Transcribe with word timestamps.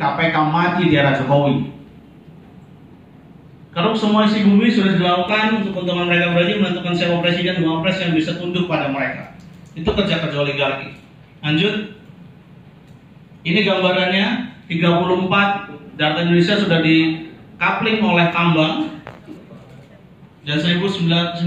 KPK 0.00 0.36
mati 0.48 0.88
di 0.88 0.96
era 0.96 1.12
Jokowi. 1.12 1.74
Kalau 3.74 3.90
semua 3.98 4.24
isi 4.24 4.46
bumi 4.46 4.70
sudah 4.70 4.94
dilakukan 4.94 5.60
untuk 5.60 5.74
keuntungan 5.74 6.06
mereka 6.06 6.30
berarti 6.30 6.62
menentukan 6.62 6.94
siapa 6.94 7.18
presiden 7.18 7.58
dan 7.58 7.66
wapres 7.66 7.98
yang 7.98 8.14
bisa 8.14 8.38
tunduk 8.38 8.70
pada 8.70 8.86
mereka. 8.86 9.34
Itu 9.74 9.90
kerja 9.90 10.22
kerja 10.22 10.38
oligarki. 10.46 10.94
Lanjut. 11.42 11.98
Ini 13.44 13.60
gambarannya 13.60 14.26
34 14.70 16.00
data 16.00 16.18
Indonesia 16.24 16.54
sudah 16.56 16.80
di 16.80 17.28
coupling 17.60 18.00
oleh 18.00 18.32
tambang 18.32 18.94
dan 20.44 20.56
1931 20.60 21.44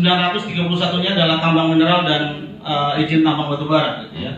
nya 1.02 1.12
adalah 1.16 1.38
tambang 1.42 1.74
mineral 1.74 2.06
dan 2.06 2.22
uh, 2.62 3.00
izin 3.02 3.24
tambang 3.24 3.50
batu 3.56 3.66
bara 3.72 4.04
gitu 4.04 4.18
ya. 4.20 4.34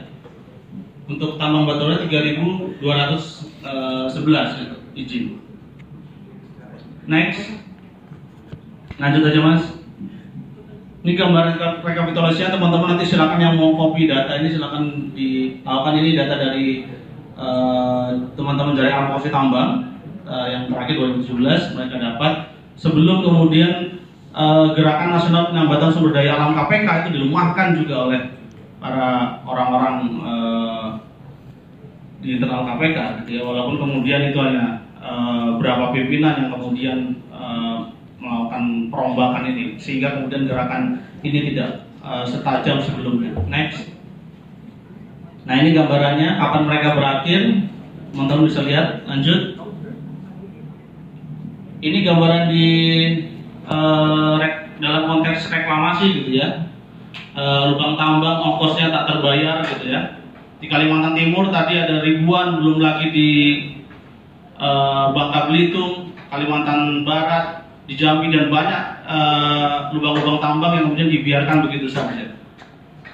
Untuk 1.10 1.42
tambang 1.42 1.66
batu 1.66 1.90
bara 1.90 2.06
3211 3.64 4.60
gitu, 4.64 4.76
izin. 4.96 5.26
Next. 7.10 7.44
Lanjut 9.00 9.24
aja 9.26 9.42
Mas. 9.42 9.64
Ini 11.00 11.16
gambaran 11.16 11.80
rekapitulasinya 11.80 12.60
teman-teman 12.60 12.88
nanti 12.96 13.08
silakan 13.08 13.40
yang 13.40 13.56
mau 13.56 13.72
copy 13.72 14.12
data 14.12 14.36
ini 14.36 14.52
silakan 14.52 15.16
ditahukan 15.16 15.96
ini 15.96 16.12
data 16.12 16.36
dari 16.36 16.68
teman-teman 18.36 18.76
uh, 18.76 18.78
dari 18.84 18.92
Armosi 18.92 19.32
Tambang 19.32 19.96
uh, 20.28 20.48
yang 20.52 20.68
terakhir 20.68 21.00
2017 21.24 21.80
mereka 21.80 21.96
dapat 22.04 22.52
sebelum 22.76 23.24
kemudian 23.24 24.04
uh, 24.36 24.76
gerakan 24.76 25.16
nasional 25.16 25.48
penambatan 25.56 25.90
sumber 25.96 26.12
daya 26.20 26.36
alam 26.36 26.52
KPK 26.52 27.08
itu 27.08 27.10
dilemahkan 27.16 27.80
juga 27.80 27.96
oleh 28.12 28.22
para 28.84 29.40
orang-orang 29.48 29.96
di 32.20 32.36
internal 32.36 32.68
KPK 32.68 33.24
gitu 33.24 33.40
ya 33.40 33.42
walaupun 33.48 33.80
kemudian 33.80 34.32
itu 34.32 34.38
hanya 34.40 34.84
uh, 35.00 35.56
berapa 35.56 35.96
pimpinan 35.96 36.36
yang 36.36 36.50
kemudian 36.52 36.98
uh, 37.32 37.88
melakukan 38.20 38.92
perombakan 38.92 39.44
ini 39.48 39.80
sehingga 39.80 40.20
kemudian 40.20 40.44
gerakan 40.44 41.00
ini 41.24 41.52
tidak 41.52 41.88
uh, 42.04 42.28
setajam 42.28 42.84
sebelumnya. 42.84 43.32
Next. 43.48 43.88
Nah 45.48 45.56
ini 45.64 45.72
gambarannya 45.72 46.36
kapan 46.36 46.64
mereka 46.68 46.90
berakhir, 47.00 47.42
teman-teman 48.12 48.48
bisa 48.52 48.62
lihat. 48.68 49.08
Lanjut. 49.08 49.56
Ini 51.80 51.98
gambaran 52.04 52.44
di 52.52 52.70
uh, 53.72 54.36
rek, 54.36 54.84
dalam 54.84 55.08
konteks 55.08 55.48
reklamasi 55.48 56.06
gitu 56.12 56.32
ya. 56.36 56.68
Uh, 57.40 57.72
lubang 57.72 57.96
tambang 57.96 58.44
ongkosnya 58.44 58.92
tak 58.92 59.08
terbayar 59.08 59.64
gitu 59.64 59.88
ya. 59.88 60.19
Di 60.60 60.68
Kalimantan 60.68 61.16
Timur 61.16 61.48
tadi 61.56 61.80
ada 61.80 62.04
ribuan, 62.04 62.60
belum 62.60 62.84
lagi 62.84 63.08
di 63.16 63.30
uh, 64.60 65.16
Bangka 65.16 65.48
Belitung, 65.48 66.12
Kalimantan 66.28 67.08
Barat, 67.08 67.64
di 67.88 67.96
Jambi 67.96 68.30
dan 68.30 68.52
banyak 68.54 68.84
lubang-lubang 69.96 70.38
uh, 70.38 70.44
tambang 70.44 70.78
yang 70.78 70.86
kemudian 70.92 71.10
dibiarkan 71.10 71.66
begitu 71.66 71.88
saja. 71.90 72.38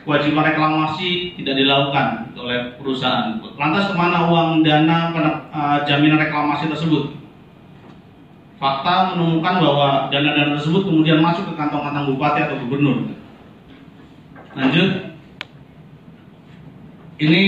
Kewajiban 0.03 0.51
reklamasi 0.51 1.33
tidak 1.39 1.55
dilakukan 1.57 2.33
oleh 2.37 2.75
perusahaan. 2.77 3.41
Lantas 3.57 3.89
ke 3.89 3.95
mana 3.95 4.27
uang 4.29 4.61
dana 4.65 5.13
uh, 5.13 5.79
jaminan 5.85 6.19
reklamasi 6.19 6.67
tersebut? 6.67 7.13
Fakta 8.57 9.13
menemukan 9.13 9.61
bahwa 9.61 9.87
dana-dana 10.09 10.57
tersebut 10.57 10.89
kemudian 10.89 11.21
masuk 11.21 11.53
ke 11.53 11.53
kantong-kantong 11.53 12.09
bupati 12.17 12.39
atau 12.41 12.57
gubernur. 12.65 13.13
Lanjut. 14.57 15.14
Ini 17.15 17.43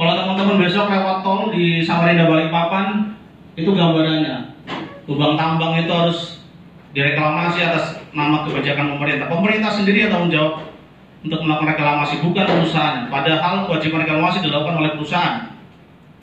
kalau 0.00 0.16
teman-teman 0.16 0.64
besok 0.64 0.88
lewat 0.88 1.20
tol 1.20 1.52
di 1.52 1.84
Samarinda 1.84 2.24
Balikpapan 2.24 3.12
itu 3.52 3.68
gambarannya. 3.68 4.56
Lubang 5.04 5.36
tambang 5.36 5.76
itu 5.76 5.92
harus 5.92 6.40
direklamasi 6.96 7.60
atas 7.60 8.00
nama 8.16 8.48
kebijakan 8.48 8.96
pemerintah. 8.96 9.28
Pemerintah 9.28 9.70
sendiri 9.76 10.08
yang 10.08 10.12
tanggung 10.16 10.32
jawab 10.32 10.54
untuk 11.20 11.36
melakukan 11.44 11.76
reklamasi, 11.76 12.24
bukan 12.24 12.48
perusahaan. 12.48 13.12
Padahal 13.12 13.68
kewajiban 13.68 14.08
reklamasi 14.08 14.40
dilakukan 14.40 14.80
oleh 14.80 14.90
perusahaan. 14.96 15.52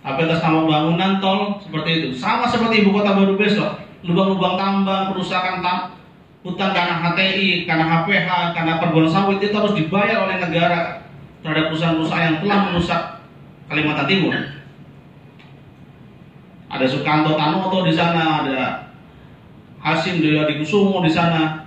Tapi 0.02 0.20
atas 0.26 0.42
nama 0.42 0.66
bangunan 0.66 1.12
tol 1.22 1.62
seperti 1.62 1.90
itu. 2.02 2.08
Sama 2.18 2.50
seperti 2.50 2.82
ibu 2.82 2.98
kota 2.98 3.14
baru 3.14 3.38
besok. 3.38 3.78
Lubang-lubang 4.02 4.58
tambang, 4.58 5.14
perusahaan 5.14 5.62
tam, 5.62 5.94
hutan 6.42 6.74
karena 6.74 6.98
HTI, 7.06 7.70
karena 7.70 7.86
HPH, 7.86 8.30
karena 8.58 8.82
perkebunan 8.82 9.12
sawit 9.12 9.38
itu 9.38 9.54
harus 9.54 9.78
dibayar 9.78 10.26
oleh 10.26 10.42
negara 10.42 10.97
terhadap 11.48 11.72
perusahaan-perusahaan 11.72 12.26
yang 12.28 12.38
telah 12.44 12.60
merusak 12.68 13.02
Kalimantan 13.72 14.08
Timur. 14.12 14.36
Ada 16.68 16.86
Sukanto 16.92 17.40
Tanoto 17.40 17.88
di 17.88 17.96
sana, 17.96 18.44
ada 18.44 18.60
Hasim 19.80 20.20
di 20.20 20.36
Kusumo 20.60 21.00
di 21.00 21.08
sana, 21.08 21.64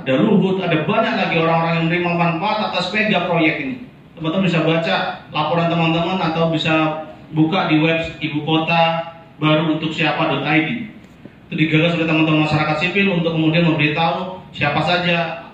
ada 0.00 0.12
Luhut, 0.16 0.64
ada 0.64 0.88
banyak 0.88 1.14
lagi 1.20 1.36
orang-orang 1.36 1.72
yang 1.76 1.84
menerima 1.92 2.10
manfaat 2.16 2.72
atas 2.72 2.88
mega 2.96 3.28
proyek 3.28 3.54
ini. 3.60 3.76
Teman-teman 4.16 4.48
bisa 4.48 4.64
baca 4.64 5.26
laporan 5.28 5.68
teman-teman 5.68 6.16
atau 6.18 6.48
bisa 6.48 7.04
buka 7.36 7.68
di 7.68 7.82
web 7.84 8.00
ibu 8.22 8.46
kota 8.48 9.12
baru 9.36 9.76
untuk 9.76 9.92
siapa.id. 9.92 10.68
Itu 11.50 11.54
digagas 11.54 12.00
oleh 12.00 12.08
teman-teman 12.08 12.48
masyarakat 12.48 12.76
sipil 12.80 13.12
untuk 13.12 13.36
kemudian 13.36 13.68
memberitahu 13.68 14.40
siapa 14.54 14.80
saja 14.80 15.44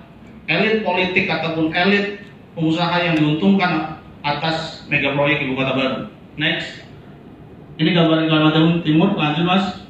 elit 0.47 0.87
politik 0.87 1.27
ataupun 1.27 1.73
elit 1.75 2.21
pengusaha 2.61 2.97
yang 3.01 3.15
diuntungkan 3.17 3.97
atas 4.21 4.85
mega 4.93 5.17
proyek 5.17 5.49
ibu 5.49 5.57
kota 5.57 5.73
baru. 5.73 5.99
Next. 6.37 6.85
Ini 7.81 7.97
gambar 7.97 8.29
Kalimantan 8.29 8.85
Timur, 8.85 9.17
lanjut 9.17 9.45
mas. 9.49 9.89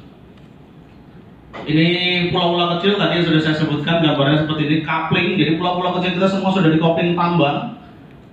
Ini 1.67 1.87
pulau-pulau 2.31 2.79
kecil 2.79 2.95
tadi 2.95 3.19
yang 3.19 3.27
sudah 3.27 3.41
saya 3.43 3.55
sebutkan 3.59 3.99
gambarnya 3.99 4.47
seperti 4.47 4.63
ini 4.71 4.77
coupling. 4.87 5.35
Jadi 5.35 5.59
pulau-pulau 5.59 5.99
kecil 5.99 6.15
kita 6.15 6.31
semua 6.31 6.55
sudah 6.55 6.71
di 6.71 6.79
coupling 6.79 7.19
tambang. 7.19 7.75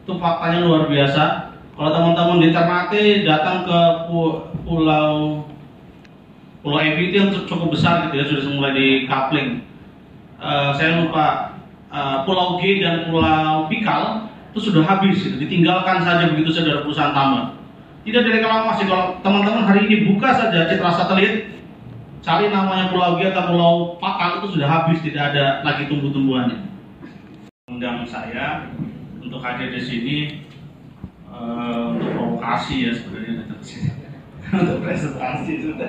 Itu 0.06 0.14
faktanya 0.22 0.62
luar 0.62 0.86
biasa. 0.86 1.50
Kalau 1.74 1.90
teman-teman 1.90 2.38
di 2.38 2.54
Ternate 2.54 3.26
datang 3.26 3.66
ke 3.66 3.80
pulau 4.62 5.42
Pulau 6.62 6.84
Ebi 6.84 7.10
itu 7.10 7.22
yang 7.22 7.30
cukup 7.46 7.74
besar 7.74 8.06
gitu 8.06 8.14
ya 8.18 8.24
sudah 8.26 8.42
mulai 8.54 8.72
di 8.74 8.88
coupling. 9.10 9.62
Uh, 10.38 10.70
saya 10.74 11.02
lupa 11.02 11.58
uh, 11.90 12.22
Pulau 12.22 12.62
G 12.62 12.78
dan 12.78 13.10
Pulau 13.10 13.66
Pikal 13.66 14.27
itu 14.58 14.74
sudah 14.74 14.82
habis, 14.82 15.22
gitu. 15.22 15.38
ditinggalkan 15.38 16.02
saja 16.02 16.34
begitu 16.34 16.50
saja 16.50 16.74
dari 16.74 16.82
perusahaan 16.82 17.14
tambang. 17.14 17.54
Tidak 18.02 18.26
direklamasi 18.26 18.90
kalau 18.90 19.22
teman-teman 19.22 19.70
hari 19.70 19.86
ini 19.86 20.10
buka 20.10 20.34
saja 20.34 20.66
citra 20.66 20.90
satelit 20.90 21.46
cari 22.26 22.50
namanya 22.50 22.90
Pulau 22.90 23.22
G 23.22 23.30
atau 23.30 23.54
Pulau 23.54 23.74
Pakal 24.02 24.42
itu 24.42 24.58
sudah 24.58 24.66
habis, 24.66 24.98
tidak 24.98 25.30
ada 25.30 25.62
lagi 25.62 25.86
tumbuh-tumbuhannya. 25.86 26.66
Undang 27.70 28.02
saya 28.02 28.66
untuk 29.22 29.38
hadir 29.38 29.70
di 29.70 29.78
sini 29.78 30.16
uh, 31.30 31.94
untuk 31.94 32.10
provokasi 32.18 32.90
ya 32.90 32.92
sebenarnya 32.98 33.46
untuk 34.58 34.78
presentasi 34.82 35.52
sudah. 35.62 35.88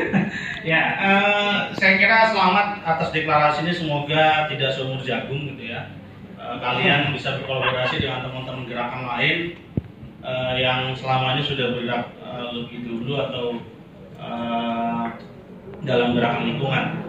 ya, 0.72 0.82
uh, 1.04 1.56
saya 1.76 1.92
kira 2.00 2.32
selamat 2.32 2.80
atas 2.86 3.12
deklarasi 3.12 3.68
ini 3.68 3.72
semoga 3.76 4.48
tidak 4.48 4.72
seumur 4.72 5.04
jagung 5.04 5.44
gitu 5.44 5.68
ya. 5.68 5.99
Uh, 6.50 6.58
kalian 6.58 7.14
bisa 7.14 7.38
berkolaborasi 7.38 8.02
dengan 8.02 8.26
teman-teman 8.26 8.66
gerakan 8.66 9.06
lain 9.06 9.54
uh, 10.18 10.58
yang 10.58 10.90
selama 10.98 11.38
ini 11.38 11.46
sudah 11.46 11.70
bergerak 11.70 12.10
uh, 12.26 12.50
lebih 12.50 12.90
dulu 12.90 13.22
atau 13.22 13.62
uh, 14.18 15.14
dalam 15.86 16.18
gerakan 16.18 16.50
lingkungan. 16.50 17.06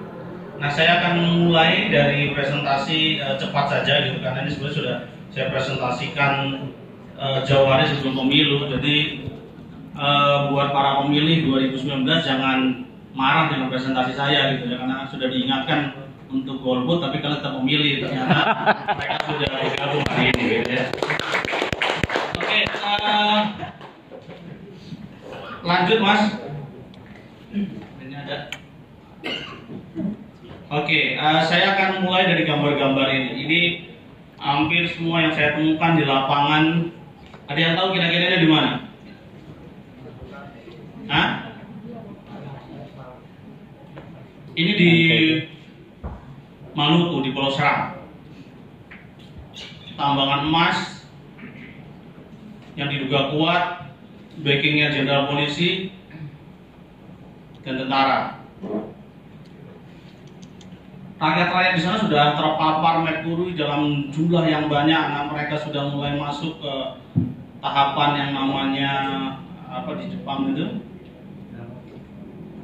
Nah, 0.62 0.70
saya 0.70 1.02
akan 1.02 1.42
mulai 1.42 1.90
dari 1.90 2.38
presentasi 2.38 3.18
uh, 3.18 3.34
cepat 3.42 3.66
saja 3.66 4.14
gitu 4.14 4.22
karena 4.22 4.46
ini 4.46 4.54
sebenarnya 4.54 4.78
sudah 4.78 4.98
saya 5.34 5.46
presentasikan 5.50 6.34
uh, 7.18 7.42
jauh 7.42 7.66
sebelum 7.66 8.22
pemilu. 8.22 8.70
Jadi 8.78 9.26
uh, 9.98 10.54
buat 10.54 10.70
para 10.70 11.02
pemilih 11.02 11.50
2019 11.50 12.06
jangan 12.22 12.86
marah 13.18 13.50
dengan 13.50 13.74
presentasi 13.74 14.14
saya 14.14 14.54
gitu 14.54 14.70
ya 14.70 14.86
karena 14.86 15.10
sudah 15.10 15.34
diingatkan 15.34 15.98
untuk 16.32 16.64
golput 16.64 17.04
tapi 17.04 17.20
kalian 17.20 17.44
tetap 17.44 17.54
memilih 17.60 18.08
ternyata 18.08 18.40
mereka 18.98 19.16
sudah 19.28 19.50
bergabung 19.52 20.04
hari 20.08 20.24
ini 20.32 20.44
gitu 20.48 20.72
ya. 20.72 20.86
Oke, 22.40 22.60
uh, 22.80 23.40
lanjut 25.68 26.00
mas. 26.00 26.22
Ini 28.00 28.16
ada. 28.16 28.38
Oke, 30.72 31.20
uh, 31.20 31.42
saya 31.52 31.76
akan 31.76 32.08
mulai 32.08 32.32
dari 32.32 32.48
gambar-gambar 32.48 33.08
ini. 33.12 33.30
Ini 33.44 33.60
hampir 34.40 34.88
semua 34.96 35.28
yang 35.28 35.36
saya 35.36 35.60
temukan 35.60 36.00
di 36.00 36.04
lapangan. 36.08 36.64
Ada 37.52 37.60
yang 37.60 37.74
tahu 37.76 37.88
kira-kira 37.92 38.40
di 38.40 38.48
mana? 38.48 38.88
Hah? 41.12 41.30
Ini 44.56 44.72
di 44.80 44.92
Maluku 46.72 47.20
di 47.28 47.30
Pulau 47.36 47.52
Serang. 47.52 48.00
Tambangan 50.00 50.48
emas 50.48 51.04
yang 52.80 52.88
diduga 52.88 53.36
kuat, 53.36 53.92
backingnya 54.40 54.96
jenderal 54.96 55.28
polisi, 55.28 55.92
dan 57.62 57.76
tentara. 57.86 58.42
Rakyat-rakyat 61.22 61.74
di 61.78 61.82
sana 61.86 62.02
sudah 62.02 62.34
terpapar 62.34 63.06
merkuri 63.06 63.54
dalam 63.54 64.10
jumlah 64.10 64.42
yang 64.48 64.66
banyak. 64.66 65.04
Nah, 65.14 65.30
mereka 65.30 65.54
sudah 65.62 65.94
mulai 65.94 66.18
masuk 66.18 66.58
ke 66.58 66.74
tahapan 67.62 68.12
yang 68.18 68.32
namanya 68.34 68.92
apa 69.70 70.02
di 70.02 70.10
Jepang 70.10 70.50
itu? 70.50 70.82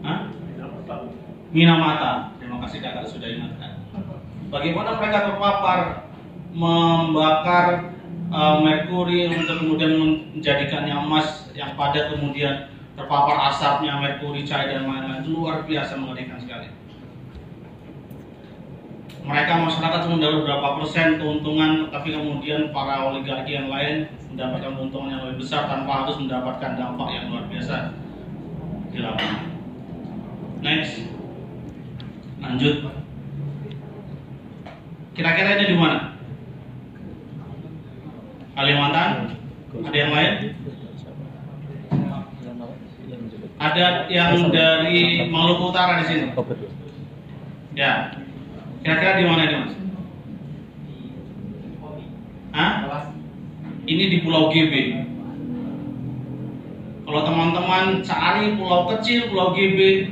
Hah? 0.01 0.33
Minamata. 1.53 2.33
Terima 2.41 2.57
kasih 2.65 2.79
kakak 2.81 3.05
sudah 3.05 3.29
ingatkan. 3.29 3.66
Bagaimana 4.47 4.95
mereka 4.95 5.27
terpapar 5.27 6.07
membakar 6.55 7.91
uh, 8.31 8.63
merkuri 8.63 9.27
untuk 9.27 9.59
kemudian 9.59 9.93
menjadikannya 9.99 10.95
emas 10.95 11.51
yang 11.51 11.75
pada 11.75 12.07
kemudian 12.15 12.71
terpapar 12.95 13.51
asapnya 13.51 13.99
merkuri 13.99 14.47
cair 14.47 14.71
dan 14.71 14.87
lain-lain. 14.87 15.27
Luar 15.27 15.67
biasa 15.67 15.99
mengerikan 15.99 16.39
sekali. 16.39 16.71
Mereka 19.27 19.59
masyarakat 19.59 20.01
mendapat 20.07 20.39
berapa 20.47 20.67
persen 20.79 21.19
keuntungan 21.19 21.91
tapi 21.91 22.15
kemudian 22.15 22.71
para 22.71 23.11
oligarki 23.11 23.59
yang 23.59 23.67
lain 23.67 24.07
mendapatkan 24.31 24.71
keuntungan 24.79 25.11
yang 25.11 25.21
lebih 25.27 25.43
besar 25.43 25.67
tanpa 25.67 26.07
harus 26.07 26.15
mendapatkan 26.15 26.79
dampak 26.79 27.09
yang 27.11 27.27
luar 27.27 27.43
biasa. 27.51 27.91
Di 28.95 29.03
lapangan 29.03 29.43
next. 30.63 31.11
Lanjut 32.39 33.06
kira-kira 35.17 35.57
ini 35.57 35.73
di 35.73 35.77
mana 35.77 36.13
Kalimantan 38.53 39.33
ada 39.73 39.97
yang 39.97 40.11
lain 40.13 40.33
ada 43.57 44.05
yang 44.13 44.53
dari 44.53 45.25
Maluku 45.33 45.73
Utara 45.73 46.05
di 46.05 46.05
sini. 46.05 46.29
Ya. 47.73 48.13
Kira-kira 48.85 49.17
di 49.17 49.25
mana 49.25 49.41
ini, 49.49 49.55
Mas? 49.57 49.73
Hah? 52.53 52.73
Ini 53.89 54.03
di 54.13 54.17
Pulau 54.21 54.53
GB. 54.53 54.73
Kalau 57.07 57.21
teman-teman 57.23 58.03
cari 58.03 58.59
pulau 58.59 58.83
kecil, 58.93 59.31
Pulau 59.31 59.55
GB 59.55 60.11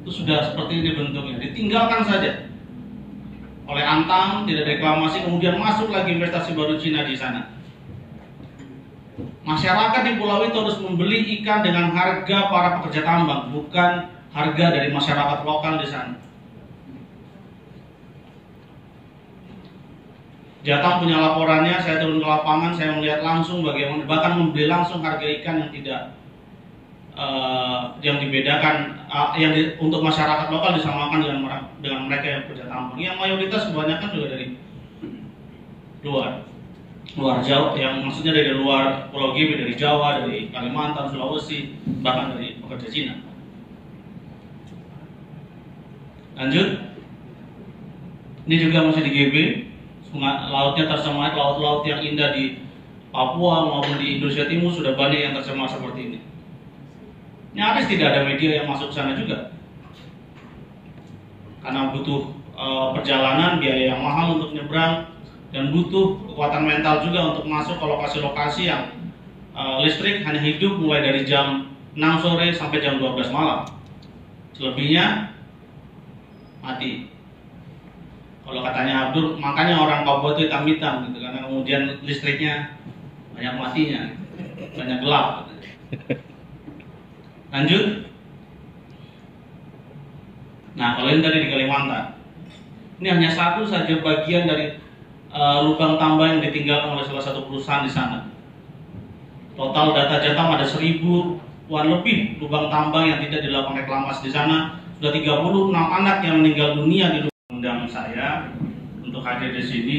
itu 0.00 0.10
sudah 0.10 0.50
seperti 0.50 0.80
ini 0.80 0.90
bentuknya. 0.96 1.36
Ditinggalkan 1.36 2.00
saja 2.08 2.49
oleh 3.70 3.86
Antam, 3.86 4.50
tidak 4.50 4.66
reklamasi, 4.66 5.22
kemudian 5.22 5.54
masuk 5.54 5.94
lagi 5.94 6.18
investasi 6.18 6.58
baru 6.58 6.74
Cina 6.74 7.06
di 7.06 7.14
sana. 7.14 7.54
Masyarakat 9.46 10.02
di 10.02 10.12
pulau 10.18 10.42
itu 10.42 10.58
harus 10.58 10.82
membeli 10.82 11.38
ikan 11.40 11.62
dengan 11.62 11.94
harga 11.94 12.50
para 12.50 12.82
pekerja 12.82 13.06
tambang, 13.06 13.54
bukan 13.54 14.10
harga 14.34 14.64
dari 14.74 14.90
masyarakat 14.90 15.46
lokal 15.46 15.78
di 15.78 15.86
sana. 15.86 16.18
Jatang 20.60 21.00
punya 21.00 21.16
laporannya, 21.16 21.80
saya 21.80 22.04
turun 22.04 22.20
ke 22.20 22.26
lapangan, 22.26 22.76
saya 22.76 22.92
melihat 22.92 23.24
langsung 23.24 23.64
bagaimana, 23.64 24.04
bahkan 24.04 24.36
membeli 24.36 24.68
langsung 24.68 25.00
harga 25.00 25.24
ikan 25.40 25.56
yang 25.56 25.72
tidak 25.72 26.19
uh, 27.16 27.96
yang 28.04 28.20
dibedakan, 28.22 29.06
uh, 29.08 29.34
yang 29.34 29.54
di, 29.54 29.74
untuk 29.80 30.04
masyarakat 30.04 30.52
lokal 30.52 30.76
disamakan 30.76 31.18
dengan 31.24 31.38
dengan 31.80 32.00
mereka 32.06 32.26
yang 32.26 32.42
pekerja 32.46 32.64
tambang. 32.70 32.98
Yang 33.00 33.16
mayoritas 33.18 33.62
kebanyakan 33.70 34.08
juga 34.14 34.26
dari 34.36 34.46
luar. 36.06 36.30
Luar 37.18 37.36
Jawa. 37.42 37.74
Yang 37.74 37.94
maksudnya 38.06 38.32
dari 38.36 38.52
luar 38.54 39.10
Pulau 39.10 39.34
Gibi 39.34 39.58
dari 39.58 39.74
Jawa 39.74 40.22
dari 40.22 40.52
Kalimantan 40.54 41.10
Sulawesi 41.10 41.74
bahkan 42.04 42.38
dari 42.38 42.60
pekerja 42.62 42.86
Cina. 42.86 43.14
Lanjut. 46.38 46.68
Ini 48.50 48.56
juga 48.66 48.82
masih 48.82 49.04
di 49.06 49.12
GB 49.14 49.36
sungai 50.10 50.50
lautnya 50.50 50.90
tercemar 50.90 51.38
laut-laut 51.38 51.86
yang 51.86 52.02
indah 52.02 52.34
di 52.34 52.66
Papua 53.14 53.66
maupun 53.68 53.98
di 53.98 54.18
Indonesia 54.18 54.48
Timur 54.48 54.74
sudah 54.74 54.98
banyak 54.98 55.22
yang 55.22 55.34
tercemar 55.38 55.70
seperti 55.70 56.00
ini 56.02 56.18
nyaris 57.54 57.86
tidak 57.90 58.14
ada 58.14 58.20
media 58.26 58.62
yang 58.62 58.66
masuk 58.70 58.94
sana 58.94 59.18
juga 59.18 59.50
karena 61.60 61.92
butuh 61.92 62.32
uh, 62.56 62.96
perjalanan 62.96 63.60
biaya 63.60 63.92
yang 63.92 64.00
mahal 64.00 64.40
untuk 64.40 64.56
nyebrang 64.56 65.10
dan 65.50 65.74
butuh 65.74 66.18
kekuatan 66.30 66.62
mental 66.62 67.02
juga 67.02 67.20
untuk 67.34 67.44
masuk 67.50 67.76
ke 67.76 67.84
lokasi-lokasi 67.84 68.62
yang 68.70 68.94
uh, 69.52 69.82
listrik 69.82 70.22
hanya 70.22 70.40
hidup 70.40 70.78
mulai 70.78 71.02
dari 71.02 71.26
jam 71.26 71.74
6 71.98 72.22
sore 72.22 72.54
sampai 72.54 72.78
jam 72.78 73.02
12 73.02 73.34
malam. 73.34 73.66
Selebihnya 74.54 75.34
mati. 76.62 77.10
Kalau 78.46 78.62
katanya 78.62 79.10
Abdul, 79.10 79.38
makanya 79.38 79.74
orang 79.78 80.02
Papua 80.06 80.34
itu 80.34 80.46
hitam-hitam 80.46 81.10
gitu 81.10 81.18
karena 81.22 81.46
kemudian 81.46 81.82
listriknya 82.02 82.54
banyak 83.34 83.54
matinya, 83.58 84.02
banyak 84.74 84.98
gelap. 85.02 85.26
Lanjut. 87.50 88.06
Nah, 90.78 90.94
kalau 90.96 91.10
ini 91.10 91.20
tadi 91.20 91.38
di 91.44 91.48
Kalimantan. 91.50 92.14
Ini 93.02 93.08
hanya 93.16 93.30
satu 93.32 93.66
saja 93.66 93.90
bagian 94.04 94.46
dari 94.46 94.76
uh, 95.34 95.66
lubang 95.66 95.98
tambah 95.98 96.26
yang 96.30 96.40
ditinggalkan 96.44 96.94
oleh 96.94 97.04
salah 97.06 97.24
satu 97.24 97.48
perusahaan 97.50 97.82
di 97.82 97.90
sana. 97.90 98.28
Total 99.58 99.92
data 99.96 100.22
Jatam 100.22 100.52
ada 100.54 100.64
seribuan 100.64 101.86
lebih 101.90 102.38
lubang 102.38 102.70
tambang 102.70 103.08
yang 103.08 103.18
tidak 103.24 103.44
dilakukan 103.44 103.82
reklamasi 103.82 104.30
di 104.30 104.32
sana. 104.32 104.78
Sudah 105.00 105.16
36 105.16 105.72
anak 105.72 106.16
yang 106.22 106.44
meninggal 106.44 106.76
dunia 106.76 107.08
di 107.08 107.18
undang 107.50 107.88
saya 107.88 108.52
untuk 109.00 109.24
hadir 109.24 109.56
di 109.56 109.64
sini 109.64 109.98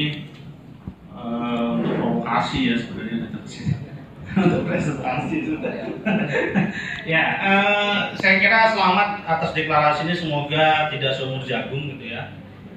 uh, 1.10 1.76
untuk 1.76 1.94
provokasi 2.00 2.70
ya 2.70 2.74
sebenarnya 2.78 3.28
untuk 4.32 4.62
presentasi 4.64 5.36
sudah 5.44 5.72
ya 7.04 7.22
uh, 7.42 7.98
saya 8.16 8.34
kira 8.40 8.72
selamat 8.72 9.26
atas 9.28 9.50
deklarasi 9.52 10.08
ini 10.08 10.14
semoga 10.16 10.88
tidak 10.88 11.12
seumur 11.16 11.44
jagung 11.44 11.90
gitu 11.96 12.14
ya 12.14 12.32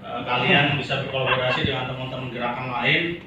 Eh, 0.05 0.21
kalian 0.21 0.77
bisa 0.77 1.01
berkolaborasi 1.01 1.65
dengan 1.65 1.89
teman-teman 1.89 2.29
gerakan 2.29 2.69
lain 2.69 3.25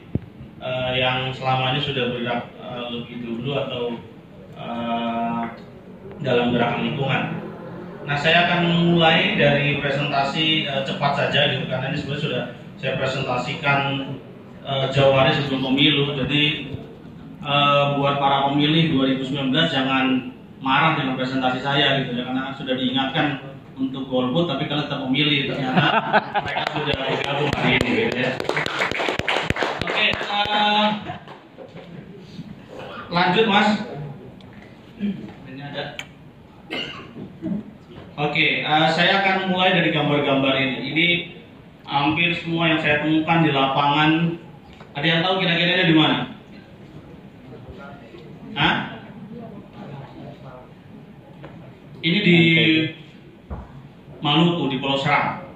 uh, 0.63 0.95
yang 0.95 1.35
selama 1.35 1.75
ini 1.75 1.83
sudah 1.83 2.15
bergerak 2.15 2.55
uh, 2.63 2.87
lebih 2.95 3.19
dulu 3.19 3.51
atau 3.59 3.99
uh, 4.55 5.43
dalam 6.23 6.55
gerakan 6.55 6.87
lingkungan. 6.87 7.23
Nah, 8.07 8.15
saya 8.15 8.47
akan 8.47 8.95
mulai 8.95 9.35
dari 9.35 9.83
presentasi 9.83 10.71
uh, 10.71 10.87
cepat 10.87 11.19
saja 11.19 11.59
gitu 11.59 11.67
karena 11.67 11.91
ini 11.91 11.99
sebenarnya 11.99 12.25
sudah 12.25 12.45
saya 12.79 12.93
presentasikan 12.95 13.81
uh, 14.63 14.87
jauh 14.95 15.19
sebelum 15.35 15.75
pemilu. 15.75 16.15
Jadi 16.15 16.68
uh, 17.43 17.99
buat 17.99 18.19
para 18.19 18.51
pemilih 18.51 18.95
2019 18.95 19.55
jangan 19.71 20.35
marah 20.59 20.99
dengan 20.99 21.15
presentasi 21.15 21.63
saya 21.63 22.03
gitu 22.03 22.19
ya 22.19 22.27
karena 22.27 22.51
sudah 22.59 22.75
diingatkan 22.75 23.27
untuk 23.79 24.11
golput 24.11 24.51
tapi 24.51 24.67
kalian 24.67 24.91
tetap 24.91 25.01
memilih 25.07 25.55
ternyata 25.55 25.87
mereka 26.45 26.63
sudah 26.75 26.95
bergabung 26.99 27.51
hari 27.55 27.71
ini 27.79 27.91
gitu 27.95 28.19
ya. 28.19 28.33
Oke, 29.87 30.07
uh, 30.27 30.87
lanjut 33.15 33.45
mas. 33.47 33.69
Ini 35.47 35.63
ada. 35.63 35.85
Oke, 38.19 38.67
uh, 38.67 38.89
saya 38.91 39.23
akan 39.23 39.55
mulai 39.55 39.79
dari 39.79 39.95
gambar-gambar 39.95 40.55
ini. 40.59 40.77
Ini 40.91 41.07
hampir 41.87 42.35
semua 42.35 42.75
yang 42.75 42.83
saya 42.83 43.07
temukan 43.07 43.47
di 43.47 43.51
lapangan. 43.55 44.11
Ada 44.99 45.07
yang 45.07 45.21
tahu 45.23 45.39
kira-kira 45.39 45.87
di 45.87 45.95
mana? 45.95 46.38
Hah? 48.59 48.91
Ini 52.03 52.19
di 52.27 52.39
Maluku 54.19 54.67
di 54.67 54.83
Pulau 54.83 54.99
Seram. 54.99 55.47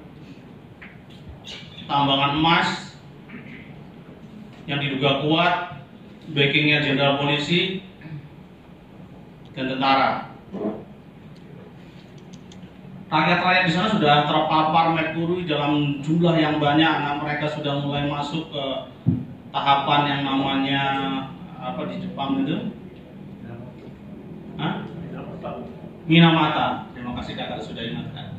Tambangan 1.90 2.38
emas 2.38 2.94
yang 4.70 4.78
diduga 4.78 5.26
kuat, 5.26 5.82
backingnya 6.30 6.86
jenderal 6.86 7.18
polisi 7.18 7.82
dan 9.58 9.66
tentara. 9.66 10.30
Rakyat-rakyat 13.10 13.64
di 13.66 13.72
sana 13.74 13.90
sudah 13.90 14.30
terpapar 14.30 14.94
merkuri 14.94 15.44
dalam 15.44 15.98
jumlah 16.06 16.38
yang 16.38 16.62
banyak. 16.62 16.94
Nah, 17.02 17.18
mereka 17.18 17.50
sudah 17.50 17.82
mulai 17.82 18.06
masuk 18.06 18.48
ke 18.54 18.64
tahapan 19.50 20.00
yang 20.06 20.22
namanya 20.22 20.82
apa 21.58 21.82
di 21.90 21.98
Jepang 21.98 22.46
itu? 22.46 22.81
Minamata. 26.02 26.90
Terima 26.94 27.14
kasih 27.18 27.38
kakak 27.38 27.62
sudah 27.62 27.82
ingatkan 27.82 28.32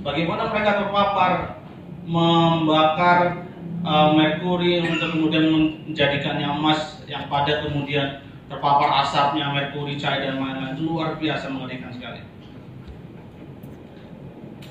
bagaimana 0.00 0.48
mereka 0.48 0.80
terpapar 0.80 1.32
membakar 2.08 3.44
uh, 3.84 4.16
merkuri 4.16 4.80
untuk 4.84 5.12
kemudian 5.16 5.46
menjadikannya 5.52 6.48
emas 6.48 7.04
yang 7.06 7.28
pada 7.28 7.64
kemudian 7.64 8.24
terpapar 8.50 9.04
asapnya 9.04 9.52
merkuri 9.52 9.94
cair 10.00 10.26
dan 10.26 10.42
lain-lain 10.42 10.80
luar 10.82 11.20
biasa 11.20 11.52
mengerikan 11.52 11.92
sekali 11.94 12.24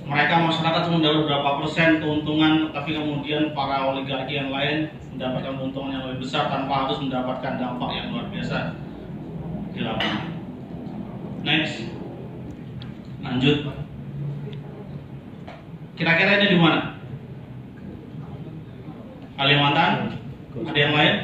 mereka 0.10 0.42
masyarakat 0.42 0.90
cuma 0.90 0.98
mendapat 0.98 1.22
berapa 1.30 1.50
persen 1.62 2.02
keuntungan, 2.02 2.74
tapi 2.74 2.98
kemudian 2.98 3.54
para 3.54 3.94
oligarki 3.94 4.42
yang 4.42 4.50
lain 4.50 4.90
mendapatkan 5.14 5.54
keuntungan 5.54 5.94
yang 5.94 6.04
lebih 6.10 6.26
besar 6.26 6.50
tanpa 6.50 6.90
harus 6.90 6.98
mendapatkan 6.98 7.62
dampak 7.62 7.90
yang 7.94 8.10
luar 8.10 8.26
biasa 8.34 8.74
di. 9.70 9.86
Next, 11.40 11.88
lanjut. 13.24 13.72
Kira-kira 15.96 16.44
ini 16.44 16.48
di 16.52 16.58
mana? 16.60 17.00
Kalimantan? 19.40 20.20
Ada 20.68 20.80
yang 20.80 20.94
lain? 20.96 21.16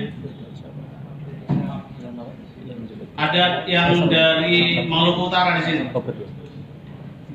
Ada 3.15 3.43
yang 3.67 4.07
dari 4.07 4.87
Maluku 4.87 5.27
Utara 5.27 5.59
di 5.59 5.63
sini? 5.67 5.91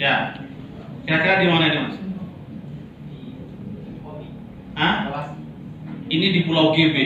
Ya. 0.00 0.40
Kira-kira 1.04 1.44
di 1.44 1.48
mana 1.52 1.64
ini, 1.68 1.78
Mas? 1.84 1.96
Hah? 4.80 4.96
Ini 6.08 6.26
di 6.32 6.40
Pulau 6.48 6.72
GB. 6.72 6.96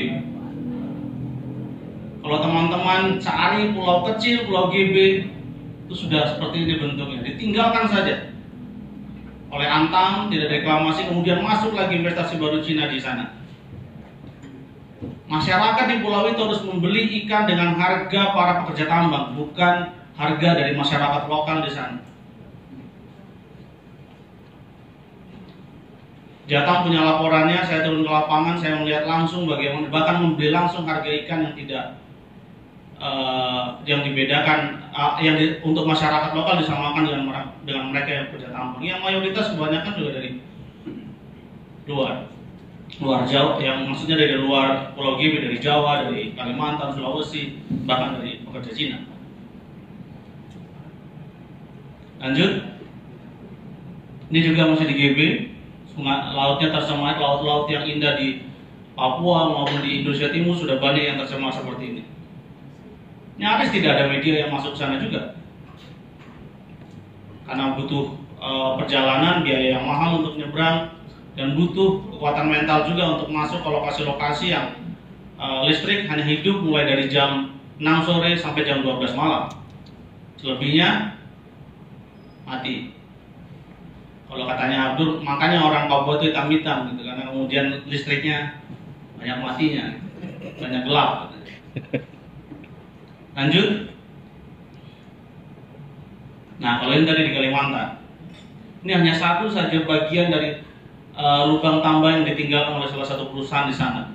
Kalau 2.25 2.39
teman-teman 2.41 3.21
cari 3.21 3.77
pulau 3.77 4.01
kecil, 4.09 4.49
Pulau 4.49 4.73
GB 4.73 5.29
itu 5.95 6.11
sudah 6.11 6.35
seperti 6.35 6.67
ini 6.67 6.75
bentuknya. 6.83 7.23
Ditinggalkan 7.23 7.87
saja 7.87 8.35
oleh 9.55 9.69
Antam, 9.71 10.27
tidak 10.35 10.51
reklamasi, 10.51 11.07
kemudian 11.07 11.39
masuk 11.39 11.79
lagi 11.79 12.03
investasi 12.03 12.35
baru 12.43 12.59
Cina 12.59 12.91
di 12.91 12.99
sana. 12.99 13.39
Masyarakat 15.31 15.87
di 15.87 15.97
pulau 16.03 16.27
itu 16.27 16.43
harus 16.43 16.67
membeli 16.67 17.23
ikan 17.23 17.47
dengan 17.47 17.79
harga 17.79 18.35
para 18.35 18.67
pekerja 18.67 18.91
tambang, 18.91 19.39
bukan 19.39 19.95
harga 20.19 20.49
dari 20.59 20.75
masyarakat 20.75 21.31
lokal 21.31 21.63
di 21.63 21.71
sana. 21.71 22.03
Jatang 26.45 26.85
punya 26.85 27.01
laporannya, 27.07 27.63
saya 27.65 27.87
turun 27.89 28.05
ke 28.05 28.11
lapangan, 28.11 28.61
saya 28.61 28.77
melihat 28.83 29.09
langsung 29.09 29.49
bagaimana, 29.49 29.89
bahkan 29.89 30.21
membeli 30.21 30.53
langsung 30.53 30.85
harga 30.85 31.09
ikan 31.25 31.41
yang 31.41 31.55
tidak 31.57 32.04
uh, 33.05 33.65
yang 33.85 34.01
dibedakan, 34.01 34.89
uh, 34.97 35.21
yang 35.21 35.37
di, 35.37 35.61
untuk 35.61 35.85
masyarakat 35.85 36.33
lokal 36.33 36.57
disamakan 36.57 37.05
dengan 37.05 37.53
dengan 37.69 37.85
mereka 37.93 38.11
yang 38.11 38.27
kerja 38.33 38.49
tambang. 38.49 38.81
Yang 38.81 39.01
mayoritas 39.05 39.53
kebanyakan 39.53 39.93
juga 40.01 40.11
dari 40.17 40.31
luar, 41.85 42.33
luar 43.05 43.21
Jawa, 43.29 43.61
yang 43.61 43.85
maksudnya 43.85 44.17
dari 44.17 44.41
luar 44.41 44.97
Pulau 44.97 45.21
Gibi, 45.21 45.45
dari 45.45 45.61
Jawa, 45.61 46.09
dari 46.09 46.33
Kalimantan, 46.33 46.97
Sulawesi, 46.97 47.61
bahkan 47.85 48.17
dari 48.17 48.41
pekerja 48.41 48.73
Cina. 48.73 48.99
Lanjut, 52.25 52.65
ini 54.33 54.41
juga 54.41 54.73
masih 54.73 54.89
di 54.89 54.97
GB, 54.97 55.21
lautnya 56.33 56.73
tercemar, 56.73 57.21
laut-laut 57.21 57.69
yang 57.69 57.85
indah 57.85 58.17
di 58.17 58.49
Papua 58.95 59.51
maupun 59.51 59.83
di 59.83 60.01
Indonesia 60.01 60.31
Timur 60.31 60.55
sudah 60.57 60.79
banyak 60.81 61.05
yang 61.05 61.19
tercemar 61.21 61.53
seperti 61.53 61.85
ini. 61.85 62.03
Nyaris 63.35 63.75
tidak 63.75 63.99
ada 63.99 64.05
media 64.11 64.47
yang 64.47 64.51
masuk 64.55 64.79
sana 64.79 65.03
juga. 65.03 65.35
Karena 67.45 67.75
butuh 67.75 68.15
e, 68.39 68.51
perjalanan, 68.79 69.43
biaya 69.43 69.75
yang 69.75 69.85
mahal 69.85 70.23
untuk 70.23 70.39
nyebrang, 70.39 70.95
dan 71.35 71.59
butuh 71.59 72.15
kekuatan 72.15 72.47
mental 72.47 72.87
juga 72.87 73.19
untuk 73.19 73.29
masuk 73.35 73.59
ke 73.61 73.69
lokasi-lokasi 73.69 74.55
yang 74.55 74.79
e, 75.35 75.47
listrik 75.67 76.07
hanya 76.07 76.23
hidup 76.23 76.63
mulai 76.63 76.87
dari 76.87 77.11
jam 77.11 77.59
6 77.83 78.07
sore 78.07 78.39
sampai 78.39 78.63
jam 78.63 78.87
12 78.87 79.19
malam. 79.19 79.51
Selebihnya 80.39 81.19
mati 82.45 82.95
kalau 84.29 84.45
katanya 84.51 84.93
Abdul 84.93 85.23
makanya 85.23 85.59
orang 85.63 85.87
Papua 85.87 86.19
itu 86.21 86.33
hitam-hitam 86.33 86.93
gitu 86.93 87.03
karena 87.07 87.23
kemudian 87.31 87.67
listriknya 87.89 88.61
banyak 89.17 89.39
matinya 89.41 89.87
banyak 90.61 90.83
gelap 90.85 91.11
lanjut. 93.35 93.69
Nah 96.63 96.81
kalau 96.81 96.93
ini 96.95 97.05
tadi 97.05 97.21
di 97.29 97.33
Kalimantan 97.35 98.05
ini 98.85 98.93
hanya 98.93 99.15
satu 99.17 99.49
saja 99.49 99.81
bagian 99.89 100.29
dari 100.29 100.61
uh, 101.17 101.49
lubang 101.49 101.81
tambah 101.81 102.11
yang 102.13 102.29
ditinggalkan 102.29 102.79
oleh 102.79 102.89
salah 102.93 103.09
satu 103.09 103.33
perusahaan 103.33 103.73
di 103.73 103.73
sana. 103.73 104.13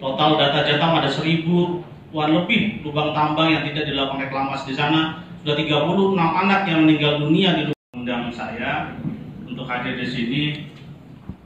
Total 0.00 0.40
data 0.40 0.64
Jatam 0.64 0.96
ada 0.96 1.12
seribuan 1.12 1.84
lebih 2.12 2.80
lubang 2.80 3.12
tambang 3.12 3.52
yang 3.52 3.62
tidak 3.68 3.92
dilakukan 3.92 4.26
reklamasi 4.26 4.72
di 4.72 4.76
sana. 4.80 5.20
Sudah 5.44 5.60
36 5.60 6.16
anak 6.16 6.60
yang 6.64 6.88
meninggal 6.88 7.20
dunia 7.20 7.52
di 7.52 7.62
undang 7.92 8.32
saya. 8.32 8.96
Untuk 9.44 9.68
hadir 9.68 10.00
di 10.00 10.08
sini 10.08 10.42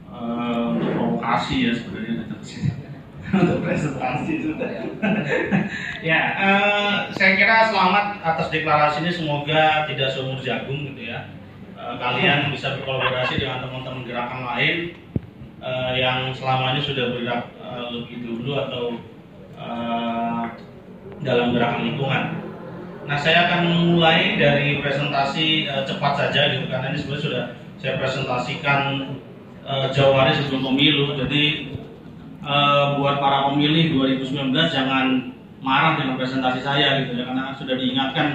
uh, 0.07 0.71
untuk 0.71 0.87
provokasi 0.95 1.67
ya 1.67 1.71
sebenarnya 1.75 2.25
untuk 3.33 3.61
presentasi 3.61 4.33
sudah 4.41 4.69
ya. 6.01 6.19
Uh, 6.41 6.95
saya 7.13 7.31
kira 7.37 7.69
selamat 7.69 8.21
atas 8.25 8.47
deklarasi 8.49 9.05
ini 9.05 9.11
semoga 9.13 9.85
tidak 9.85 10.09
seumur 10.09 10.41
jagung 10.41 10.89
gitu 10.93 11.13
ya. 11.13 11.29
Uh, 11.77 11.95
kalian 12.01 12.49
bisa 12.51 12.75
berkolaborasi 12.81 13.39
dengan 13.39 13.63
teman-teman 13.63 14.03
gerakan 14.03 14.41
lain 14.43 14.97
uh, 15.61 15.93
yang 15.95 16.33
selama 16.33 16.75
ini 16.75 16.81
sudah 16.83 17.05
bergerak 17.13 17.43
uh, 17.61 17.93
lebih 17.93 18.17
dulu 18.25 18.51
atau 18.57 18.83
uh, 19.55 20.43
dalam 21.21 21.53
gerakan 21.53 21.81
lingkungan. 21.85 22.23
Nah, 23.09 23.17
saya 23.17 23.49
akan 23.49 23.89
mulai 23.97 24.37
dari 24.37 24.77
presentasi 24.81 25.65
uh, 25.65 25.81
cepat 25.81 26.13
saja 26.13 26.53
gitu 26.53 26.69
karena 26.69 26.93
ini 26.93 26.97
sebenarnya 27.01 27.25
sudah 27.25 27.45
saya 27.79 27.93
presentasikan 27.97 28.81
uh, 29.65 29.87
jauh 29.93 30.13
sebelum 30.17 30.73
pemilu. 30.73 31.17
Jadi 31.17 31.68
uh, 32.43 32.99
buat 32.99 33.19
para 33.19 33.51
pemilih 33.51 33.95
2019 33.95 34.55
jangan 34.71 35.35
marah 35.59 35.99
dengan 35.99 36.15
presentasi 36.15 36.63
saya 36.63 37.03
gitu 37.03 37.19
ya 37.19 37.27
karena 37.27 37.51
sudah 37.55 37.75
diingatkan 37.75 38.27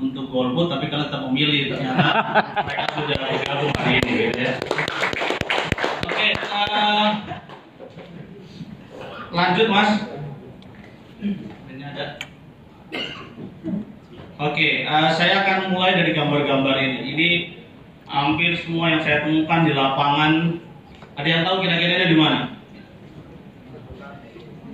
untuk 0.00 0.32
golput 0.32 0.72
tapi 0.72 0.88
kalian 0.88 1.12
tetap 1.12 1.22
memilih 1.28 1.76
ternyata 1.76 2.08
mereka 2.64 2.84
sudah 2.96 3.16
bergabung 3.20 3.72
hari 3.76 3.92
ini 4.00 4.10
gitu 4.16 4.38
ya. 4.40 4.52
Oke, 6.00 6.08
okay, 6.08 6.30
uh, 6.48 7.08
lanjut 9.28 9.66
Mas. 9.68 9.90
Ini 11.68 11.84
ada 11.84 12.04
Oke, 14.40 14.88
uh, 14.88 15.12
saya 15.12 15.44
akan 15.44 15.76
mulai 15.76 16.00
dari 16.00 16.16
gambar-gambar 16.16 16.80
ini. 16.80 16.98
Ini 17.12 17.28
hampir 18.08 18.56
semua 18.56 18.88
yang 18.88 19.04
saya 19.04 19.28
temukan 19.28 19.68
di 19.68 19.72
lapangan. 19.76 20.32
Ada 21.20 21.28
yang 21.28 21.42
tahu 21.44 21.60
kira-kira 21.60 22.08
di 22.08 22.16
mana? 22.16 22.59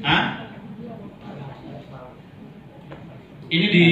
Hah? 0.04 0.22
Ini 3.46 3.66
di 3.70 3.86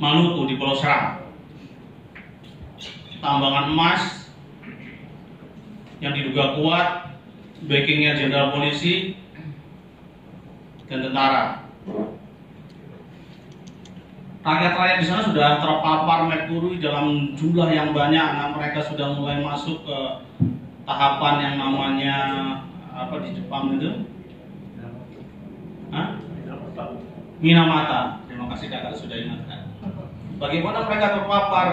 Maluku 0.00 0.48
di 0.48 0.54
Pulau 0.56 0.76
Serang. 0.76 1.28
Tambangan 3.20 3.72
emas 3.72 4.02
yang 6.00 6.12
diduga 6.12 6.56
kuat, 6.60 7.16
backingnya 7.64 8.16
jenderal 8.16 8.52
polisi 8.52 9.16
dan 10.86 11.02
tentara 11.02 11.66
rakyat-rakyat 14.46 14.96
di 15.02 15.06
sana 15.10 15.26
sudah 15.26 15.58
terpapar 15.58 16.30
merkuri 16.30 16.78
dalam 16.78 17.34
jumlah 17.34 17.66
yang 17.66 17.90
banyak. 17.90 18.28
Nah, 18.38 18.54
mereka 18.54 18.78
sudah 18.78 19.18
mulai 19.18 19.42
masuk 19.42 19.82
ke 19.82 19.98
tahapan 20.86 21.34
yang 21.42 21.54
namanya 21.58 22.16
apa 22.94 23.18
di 23.26 23.34
Jepang 23.34 23.74
itu? 23.74 24.06
Minamata. 27.36 28.24
Terima 28.26 28.48
kasih 28.52 28.66
kakak 28.72 28.96
sudah 28.96 29.16
ingatkan. 29.16 29.60
Bagaimana 30.36 30.84
mereka 30.88 31.20
terpapar 31.20 31.68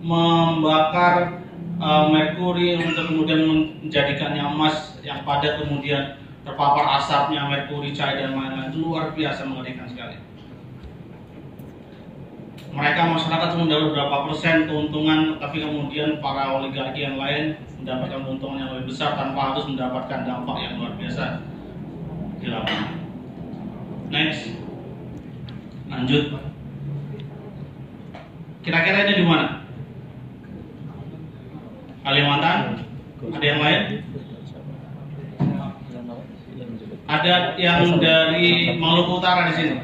membakar 0.00 1.44
uh, 1.80 2.08
merkuri 2.12 2.80
untuk 2.80 3.08
kemudian 3.08 3.40
menjadikannya 3.48 4.44
emas 4.44 5.00
yang 5.00 5.24
pada 5.24 5.60
kemudian 5.60 6.20
terpapar 6.44 7.00
asapnya 7.00 7.48
merkuri 7.48 7.96
cair 7.96 8.22
dan 8.22 8.36
lain-lain 8.36 8.76
luar 8.76 9.16
biasa 9.16 9.48
mengerikan 9.48 9.88
sekali 9.90 10.20
mereka 12.76 13.08
masyarakat 13.08 13.56
mendapat 13.56 13.88
berapa 13.96 14.16
persen 14.28 14.68
keuntungan, 14.68 15.40
tapi 15.40 15.64
kemudian 15.64 16.20
para 16.20 16.60
oligarki 16.60 17.08
yang 17.08 17.16
lain 17.16 17.56
mendapatkan 17.80 18.20
keuntungan 18.20 18.60
yang 18.60 18.70
lebih 18.76 18.92
besar 18.92 19.16
tanpa 19.16 19.56
harus 19.56 19.64
mendapatkan 19.64 20.28
dampak 20.28 20.56
yang 20.60 20.76
luar 20.76 20.92
biasa 21.00 21.40
di. 22.36 22.52
Next, 24.06 24.54
lanjut. 25.90 26.24
Kira-kira 28.62 29.06
ini 29.06 29.18
di 29.18 29.24
mana? 29.26 29.66
Kalimantan? 32.06 32.86
Ada 33.18 33.46
yang 33.46 33.60
lain? 33.62 33.82
Ada 37.06 37.34
yang 37.58 37.98
dari 37.98 38.78
Maluku 38.78 39.18
Utara 39.18 39.50
di 39.50 39.54
sini? 39.58 39.74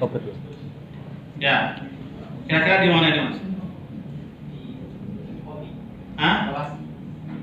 Ya, 1.43 1.83
Kira-kira 2.47 2.87
di 2.87 2.91
mana 2.95 3.07
ini 3.11 3.21
mas? 3.27 3.39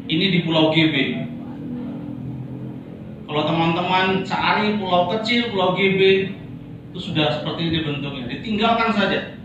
Ini 0.10 0.26
di 0.32 0.40
Pulau 0.48 0.72
GB. 0.72 0.96
Kalau 3.30 3.46
teman-teman 3.46 4.26
cari 4.26 4.74
pulau 4.82 5.06
kecil, 5.14 5.54
Pulau 5.54 5.78
GB 5.78 6.34
itu 6.90 7.00
sudah 7.14 7.42
seperti 7.42 7.70
ini 7.70 7.80
bentuknya. 7.86 8.26
Ditinggalkan 8.26 8.90
saja 8.98 9.38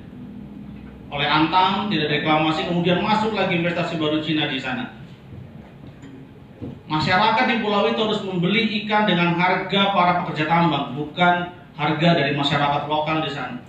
oleh 1.13 1.29
Antam, 1.29 1.93
tidak 1.93 2.11
reklamasi, 2.11 2.67
kemudian 2.67 3.05
masuk 3.05 3.37
lagi 3.37 3.61
investasi 3.61 4.01
baru 4.01 4.19
Cina 4.25 4.49
di 4.49 4.59
sana. 4.59 4.97
Masyarakat 6.89 7.45
di 7.49 7.57
pulau 7.61 7.87
itu 7.87 8.01
harus 8.01 8.21
membeli 8.25 8.85
ikan 8.85 9.05
dengan 9.07 9.37
harga 9.37 9.95
para 9.95 10.13
pekerja 10.25 10.49
tambang, 10.49 10.97
bukan 10.97 11.53
harga 11.77 12.09
dari 12.17 12.33
masyarakat 12.35 12.83
lokal 12.89 13.23
di 13.23 13.31
sana. 13.31 13.61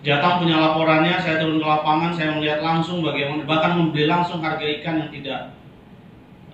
Jatang 0.00 0.40
punya 0.40 0.56
laporannya, 0.56 1.20
saya 1.20 1.44
turun 1.44 1.60
ke 1.60 1.66
lapangan, 1.66 2.16
saya 2.16 2.32
melihat 2.32 2.64
langsung 2.64 3.04
bagaimana, 3.04 3.44
bahkan 3.44 3.76
membeli 3.76 4.08
langsung 4.08 4.40
harga 4.40 4.64
ikan 4.80 4.96
yang 4.96 5.10
tidak 5.12 5.59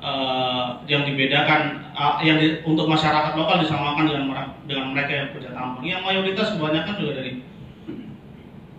uh, 0.00 0.82
yang 0.88 1.04
dibedakan 1.04 1.92
uh, 1.92 2.20
yang 2.20 2.40
di, 2.40 2.60
untuk 2.64 2.86
masyarakat 2.88 3.36
lokal 3.36 3.62
disamakan 3.62 4.04
dengan 4.08 4.24
dengan 4.66 4.86
mereka 4.92 5.12
yang 5.12 5.28
kerja 5.32 5.50
tambang. 5.52 5.84
Yang 5.84 6.02
mayoritas 6.04 6.52
kebanyakan 6.56 6.94
juga 6.98 7.12
dari 7.22 7.32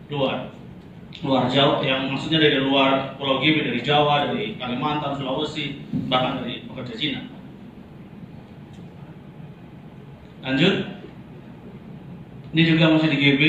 luar 0.08 0.58
luar 1.26 1.50
Jawa, 1.50 1.82
yang 1.82 2.14
maksudnya 2.14 2.38
dari 2.38 2.62
luar 2.62 3.18
Pulau 3.18 3.42
Gibi, 3.42 3.66
dari 3.66 3.82
Jawa, 3.82 4.30
dari 4.30 4.54
Kalimantan, 4.62 5.18
Sulawesi, 5.18 5.82
bahkan 6.06 6.46
dari 6.46 6.62
pekerja 6.70 6.94
Cina. 6.94 7.22
Lanjut, 10.46 10.76
ini 12.54 12.64
juga 12.70 12.94
masih 12.94 13.10
di 13.10 13.18
GB, 13.18 13.42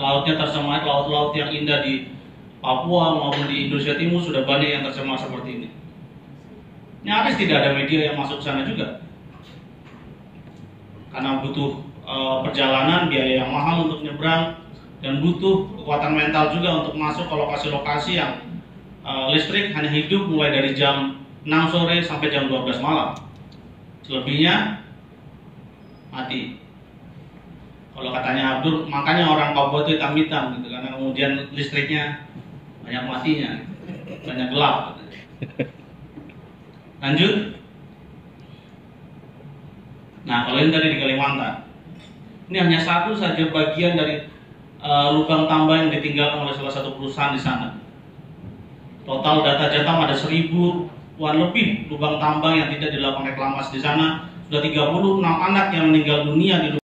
lautnya 0.00 0.36
tercemar, 0.36 0.84
laut-laut 0.84 1.32
yang 1.32 1.48
indah 1.48 1.80
di 1.80 2.12
Papua 2.60 3.16
maupun 3.16 3.48
di 3.48 3.66
Indonesia 3.66 3.96
Timur 3.96 4.20
sudah 4.20 4.44
banyak 4.44 4.68
yang 4.68 4.82
tercemar 4.84 5.16
seperti 5.16 5.48
ini. 5.64 5.68
Nyaris 7.00 7.40
tidak 7.40 7.64
ada 7.64 7.70
media 7.72 8.12
yang 8.12 8.16
masuk 8.20 8.44
sana 8.44 8.68
juga. 8.68 9.00
Karena 11.10 11.40
butuh 11.40 11.80
e, 12.04 12.14
perjalanan, 12.44 13.08
biaya 13.08 13.40
yang 13.40 13.50
mahal 13.50 13.88
untuk 13.88 14.04
nyebrang, 14.04 14.60
dan 15.00 15.24
butuh 15.24 15.64
kekuatan 15.80 16.12
mental 16.12 16.52
juga 16.52 16.84
untuk 16.84 16.94
masuk 17.00 17.24
ke 17.24 17.34
lokasi-lokasi 17.34 18.20
yang 18.20 18.44
e, 19.00 19.12
listrik 19.32 19.72
hanya 19.72 19.88
hidup 19.88 20.28
mulai 20.28 20.52
dari 20.52 20.76
jam 20.76 21.24
6 21.48 21.72
sore 21.72 22.04
sampai 22.04 22.28
jam 22.28 22.52
12 22.52 22.84
malam. 22.84 23.16
Selebihnya 24.04 24.84
mati 26.10 26.60
kalau 27.94 28.10
katanya 28.14 28.58
Abdul 28.58 28.86
makanya 28.90 29.24
orang 29.28 29.50
Papua 29.54 29.86
itu 29.86 29.98
hitam-hitam 29.98 30.58
gitu 30.58 30.68
karena 30.72 30.88
kemudian 30.94 31.32
listriknya 31.54 32.26
banyak 32.82 33.04
matinya 33.06 33.50
banyak 34.26 34.48
gelap 34.50 34.98
lanjut. 37.00 37.34
Nah 40.28 40.38
kalau 40.46 40.58
ini 40.60 40.70
tadi 40.70 40.86
di 40.94 40.98
Kalimantan 41.00 41.64
ini 42.50 42.58
hanya 42.60 42.80
satu 42.82 43.16
saja 43.16 43.40
bagian 43.50 43.96
dari 43.96 44.26
uh, 44.82 45.14
lubang 45.14 45.46
tambah 45.48 45.76
yang 45.76 45.90
ditinggalkan 45.90 46.44
oleh 46.44 46.54
salah 46.54 46.72
satu 46.72 46.98
perusahaan 46.98 47.34
di 47.34 47.40
sana. 47.40 47.78
Total 49.08 49.42
data 49.42 49.72
Jatam 49.72 50.04
ada 50.04 50.14
seribuan 50.14 51.34
lebih 51.40 51.88
lubang 51.88 52.20
tambang 52.20 52.58
yang 52.58 52.68
tidak 52.74 52.94
dilakukan 52.94 53.32
reklamasi 53.32 53.78
di 53.78 53.82
sana. 53.82 54.28
Sudah 54.50 54.66
36 54.66 55.22
anak 55.22 55.66
yang 55.70 55.94
meninggal 55.94 56.26
dunia 56.26 56.58
di 56.58 56.80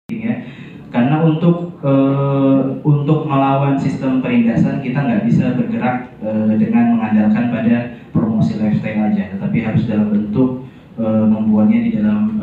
karena 0.90 1.22
untuk 1.22 1.78
uh, 1.86 2.82
untuk 2.82 3.22
melawan 3.22 3.78
sistem 3.78 4.18
perindasan 4.18 4.82
kita 4.82 4.98
nggak 4.98 5.22
bisa 5.22 5.54
bergerak 5.54 6.10
uh, 6.18 6.50
dengan 6.58 6.98
mengandalkan 6.98 7.46
pada 7.46 7.76
promosi 8.10 8.58
lifestyle 8.58 9.10
aja, 9.10 9.34
tetapi 9.34 9.58
harus 9.62 9.86
dalam 9.86 10.10
bentuk 10.10 10.66
uh, 10.98 11.24
membuatnya 11.26 11.80
di 11.86 11.90
dalam 11.96 12.38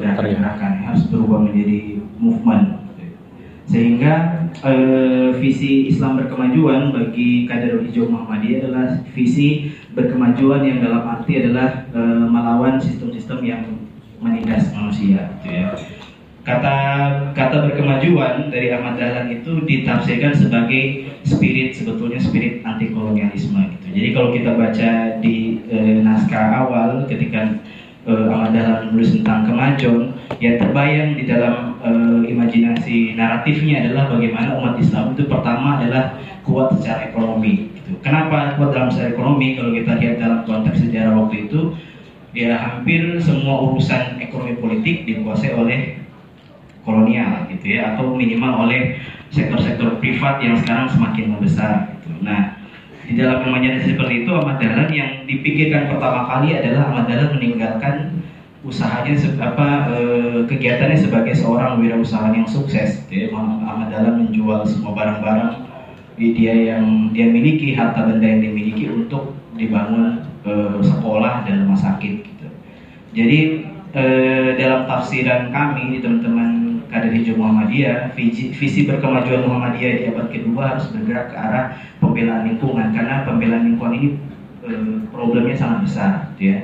gerakan-gerakan, 0.00 0.72
harus 0.84 1.06
berubah 1.12 1.44
menjadi 1.44 2.02
movement. 2.18 2.82
Sehingga 3.68 4.44
uh, 4.60 5.32
visi 5.38 5.88
Islam 5.88 6.20
berkemajuan 6.20 6.92
bagi 6.92 7.48
kader 7.48 7.80
hijau 7.88 8.10
Muhammadiyah 8.10 8.68
adalah 8.68 9.00
visi 9.16 9.72
berkemajuan 9.96 10.66
yang 10.66 10.78
dalam 10.84 11.08
arti 11.08 11.40
adalah 11.40 11.88
uh, 11.94 12.26
melawan 12.28 12.76
sistem-sistem 12.76 13.38
yang 13.46 13.62
menindas 14.20 14.68
manusia, 14.74 15.30
gitu 15.40 15.48
ya 15.48 15.72
kata 16.42 16.74
kata 17.38 17.70
berkemajuan 17.70 18.50
dari 18.50 18.74
Ahmad 18.74 18.98
Dahlan 18.98 19.30
itu 19.30 19.62
ditafsirkan 19.62 20.34
sebagai 20.34 21.14
spirit 21.22 21.78
sebetulnya 21.78 22.18
spirit 22.18 22.66
anti 22.66 22.90
kolonialisme 22.90 23.62
gitu. 23.78 23.86
Jadi 23.94 24.08
kalau 24.10 24.28
kita 24.34 24.50
baca 24.58 24.90
di 25.22 25.62
e, 25.70 26.02
naskah 26.02 26.66
awal 26.66 27.06
ketika 27.06 27.62
e, 28.02 28.12
Ahmad 28.26 28.58
Dahlan 28.58 28.90
menulis 28.90 29.14
tentang 29.14 29.46
kemajuan, 29.46 30.18
yang 30.42 30.58
terbayang 30.58 31.14
di 31.14 31.30
dalam 31.30 31.78
e, 31.78 31.90
imajinasi 32.34 33.14
naratifnya 33.14 33.86
adalah 33.86 34.10
bagaimana 34.10 34.58
umat 34.58 34.74
Islam 34.82 35.14
itu 35.14 35.30
pertama 35.30 35.78
adalah 35.78 36.18
kuat 36.42 36.74
secara 36.74 37.06
ekonomi. 37.06 37.70
Gitu. 37.70 38.02
Kenapa 38.02 38.58
kuat 38.58 38.74
dalam 38.74 38.90
secara 38.90 39.14
ekonomi? 39.14 39.54
Kalau 39.54 39.70
kita 39.70 39.94
lihat 39.94 40.18
dalam 40.18 40.42
konteks 40.42 40.82
sejarah 40.82 41.14
waktu 41.22 41.46
itu, 41.46 41.78
ya 42.34 42.58
hampir 42.58 43.22
semua 43.22 43.62
urusan 43.62 44.18
ekonomi 44.18 44.58
politik 44.58 45.06
dikuasai 45.06 45.54
oleh 45.54 46.01
kolonial 46.82 47.46
gitu 47.50 47.78
ya 47.78 47.94
atau 47.94 48.14
minimal 48.14 48.68
oleh 48.68 48.98
sektor-sektor 49.32 49.96
privat 50.02 50.42
yang 50.44 50.58
sekarang 50.60 50.90
semakin 50.90 51.24
membesar 51.32 51.96
gitu. 51.96 52.10
Nah, 52.20 52.62
di 53.02 53.18
dalam 53.18 53.42
imajinasi 53.48 53.96
seperti 53.96 54.22
itu 54.22 54.30
Ahmad 54.30 54.62
Dahlan 54.62 54.90
yang 54.92 55.24
dipikirkan 55.26 55.90
pertama 55.90 56.28
kali 56.28 56.54
adalah 56.54 56.92
Ahmad 56.92 57.10
Dahlan 57.10 57.34
meninggalkan 57.38 57.94
usahanya 58.62 59.18
apa 59.42 59.90
e, 59.90 59.96
kegiatannya 60.46 60.94
sebagai 60.94 61.34
seorang 61.34 61.82
wirausahawan 61.82 62.44
yang 62.44 62.48
sukses 62.48 63.02
gitu 63.06 63.26
ya. 63.26 63.34
Ahmad 63.34 63.90
Dahlan 63.90 64.22
menjual 64.22 64.62
semua 64.62 64.94
barang-barang 64.94 65.72
dia 66.14 66.54
yang 66.54 67.10
dia 67.10 67.26
miliki 67.26 67.74
harta 67.74 68.06
benda 68.06 68.22
yang 68.22 68.44
dimiliki 68.44 68.86
untuk 68.86 69.34
dibangun 69.58 70.22
e, 70.46 70.78
sekolah 70.78 71.42
dan 71.42 71.66
rumah 71.66 71.80
sakit 71.80 72.22
gitu. 72.22 72.46
Jadi 73.10 73.38
e, 73.90 74.04
dalam 74.62 74.86
tafsiran 74.86 75.50
kami 75.50 75.98
teman-teman 75.98 76.61
kader 76.92 77.08
hijau 77.16 77.40
Muhammadiyah, 77.40 78.12
visi, 78.12 78.52
visi 78.52 78.84
berkemajuan 78.84 79.48
Muhammadiyah 79.48 79.92
di 79.96 80.04
abad 80.12 80.28
kedua 80.28 80.76
harus 80.76 80.92
bergerak 80.92 81.32
ke 81.32 81.36
arah 81.40 81.64
pembelaan 81.96 82.44
lingkungan 82.44 82.92
karena 82.92 83.24
pembelaan 83.24 83.64
lingkungan 83.72 83.96
ini 83.96 84.08
e, 84.60 84.70
problemnya 85.08 85.56
sangat 85.56 85.78
besar, 85.88 86.12
gitu 86.36 86.52
ya. 86.52 86.58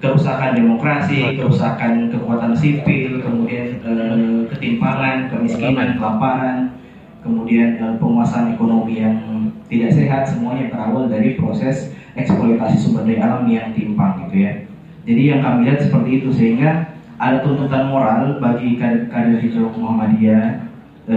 Kerusakan 0.00 0.58
demokrasi, 0.58 1.38
kerusakan 1.38 2.10
kekuatan 2.10 2.52
sipil, 2.58 3.22
kemudian 3.22 3.78
e, 3.78 3.92
ketimpangan, 4.50 5.30
kemiskinan, 5.30 5.94
kelaparan, 5.94 6.74
kemudian 7.22 7.78
e, 7.78 7.84
penguasaan 8.02 8.58
ekonomi 8.58 8.98
yang 8.98 9.22
tidak 9.70 9.94
sehat, 9.94 10.26
semuanya 10.26 10.66
berawal 10.66 11.06
dari 11.06 11.38
proses 11.38 11.94
eksploitasi 12.18 12.74
sumber 12.74 13.06
daya 13.06 13.22
alam 13.22 13.46
yang 13.46 13.70
timpang, 13.70 14.26
gitu 14.26 14.42
ya. 14.42 14.66
Jadi 15.06 15.22
yang 15.30 15.40
kami 15.46 15.70
lihat 15.70 15.86
seperti 15.86 16.10
itu 16.18 16.28
sehingga 16.34 16.90
ada 17.20 17.44
tuntutan 17.44 17.92
moral 17.92 18.40
bagi 18.40 18.80
kader 18.80 19.36
hijau 19.44 19.68
Muhammadiyah 19.76 20.72
e, 21.04 21.16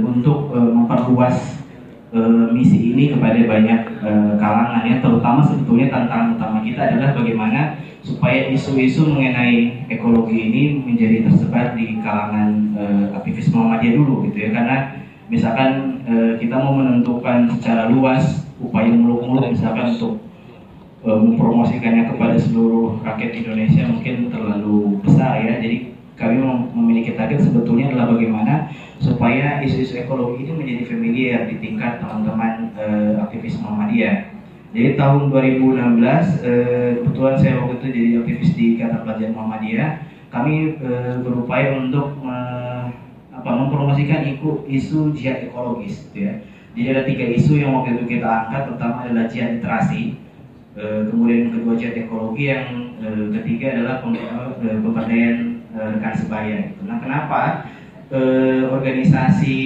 untuk 0.00 0.48
e, 0.48 0.58
memperluas 0.58 1.60
e, 2.08 2.20
misi 2.56 2.96
ini 2.96 3.12
kepada 3.12 3.36
banyak 3.36 3.80
e, 4.00 4.10
kalangan. 4.40 4.88
Ya 4.88 5.04
terutama 5.04 5.44
sebetulnya 5.44 5.92
tantangan 5.92 6.40
utama 6.40 6.64
kita 6.64 6.80
adalah 6.88 7.12
bagaimana 7.12 7.76
supaya 8.00 8.48
isu-isu 8.48 9.12
mengenai 9.12 9.84
ekologi 9.92 10.48
ini 10.48 10.62
menjadi 10.88 11.28
tersebar 11.28 11.76
di 11.76 12.00
kalangan 12.00 12.72
e, 12.72 12.82
aktivis 13.12 13.52
Muhammadiyah 13.52 13.94
dulu 14.00 14.24
gitu 14.32 14.48
ya. 14.48 14.56
Karena 14.56 15.04
misalkan 15.28 16.00
e, 16.08 16.14
kita 16.40 16.56
mau 16.64 16.80
menentukan 16.80 17.52
secara 17.60 17.92
luas 17.92 18.48
upaya 18.56 18.88
muluk-muluk 18.88 19.52
misalkan 19.52 20.00
untuk 20.00 20.21
Eh, 21.02 21.18
mempromosikannya 21.18 22.14
kepada 22.14 22.38
seluruh 22.38 23.02
rakyat 23.02 23.34
Indonesia 23.34 23.90
mungkin 23.90 24.30
terlalu 24.30 25.02
besar 25.02 25.34
ya. 25.42 25.58
Jadi 25.58 25.98
kami 26.14 26.38
memiliki 26.78 27.18
target 27.18 27.42
sebetulnya 27.42 27.90
adalah 27.90 28.14
bagaimana 28.14 28.70
supaya 29.02 29.58
isu-isu 29.66 29.98
ekologi 29.98 30.46
ini 30.46 30.54
menjadi 30.54 30.82
familiar 30.86 31.40
di 31.50 31.58
tingkat 31.58 31.98
teman-teman 31.98 32.70
uh, 32.78 33.18
aktivis 33.26 33.58
Muhammadiyah. 33.58 34.30
Jadi 34.70 34.94
tahun 34.94 35.34
2016 35.34 35.74
uh, 35.74 36.14
eh, 36.46 36.90
kebetulan 37.02 37.34
saya 37.34 37.52
waktu 37.58 37.74
itu 37.82 37.86
jadi 37.90 38.10
aktivis 38.22 38.50
di 38.54 38.64
Ikatan 38.78 39.02
Pelajar 39.02 39.28
Muhammadiyah. 39.34 39.90
Kami 40.30 40.54
uh, 40.86 41.18
berupaya 41.18 41.82
untuk 41.82 42.14
uh, 42.22 42.94
apa, 43.34 43.50
mempromosikan 43.50 44.22
isu, 44.22 44.70
isu 44.70 45.10
jihad 45.18 45.50
ekologis, 45.50 46.06
gitu 46.14 46.30
ya. 46.30 46.46
Jadi 46.78 46.86
ada 46.94 47.02
tiga 47.02 47.26
isu 47.26 47.58
yang 47.58 47.74
waktu 47.74 47.98
itu 47.98 48.06
kita 48.06 48.22
angkat, 48.46 48.70
pertama 48.70 49.02
adalah 49.02 49.26
jihad 49.26 49.58
literasi, 49.58 50.21
Eh, 50.72 51.00
kemudian 51.12 51.52
kedua 51.52 51.76
jihad 51.76 52.00
ekologi 52.00 52.48
yang 52.48 52.96
e, 52.96 53.28
ketiga 53.28 53.76
adalah 53.76 54.00
eh, 54.08 54.80
pemberdayaan 54.80 55.38
e, 55.68 55.80
rekan 56.00 56.14
sebaya. 56.16 56.72
Nah, 56.80 56.96
kenapa 56.96 57.68
e, 58.08 58.20
organisasi 58.72 59.60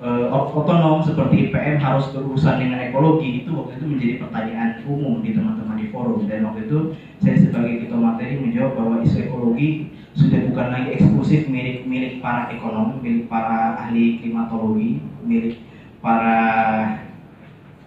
uh, 0.00 0.30
otonom 0.30 1.02
seperti 1.02 1.48
IPM 1.48 1.80
harus 1.80 2.12
berurusan 2.12 2.60
dengan 2.60 2.80
ekologi 2.86 3.44
itu 3.44 3.50
waktu 3.56 3.80
itu 3.80 3.86
menjadi 3.88 4.14
pertanyaan 4.22 4.70
umum 4.84 5.24
di 5.24 5.32
teman-teman 5.32 5.76
di 5.80 5.86
forum 5.90 6.28
dan 6.28 6.44
waktu 6.48 6.68
itu 6.68 6.78
saya 7.20 7.36
sebagai 7.40 7.86
ketua 7.86 8.00
materi 8.00 8.40
menjawab 8.40 8.72
bahwa 8.76 8.96
isu 9.04 9.16
ekologi 9.26 9.68
sudah 10.16 10.40
bukan 10.52 10.68
lagi 10.72 10.88
eksklusif 10.96 11.48
milik 11.48 11.84
milik 11.84 12.20
para 12.24 12.48
ekonom, 12.52 13.00
milik 13.00 13.28
para 13.28 13.76
ahli 13.84 14.20
klimatologi, 14.20 15.00
milik 15.24 15.60
para 16.00 16.36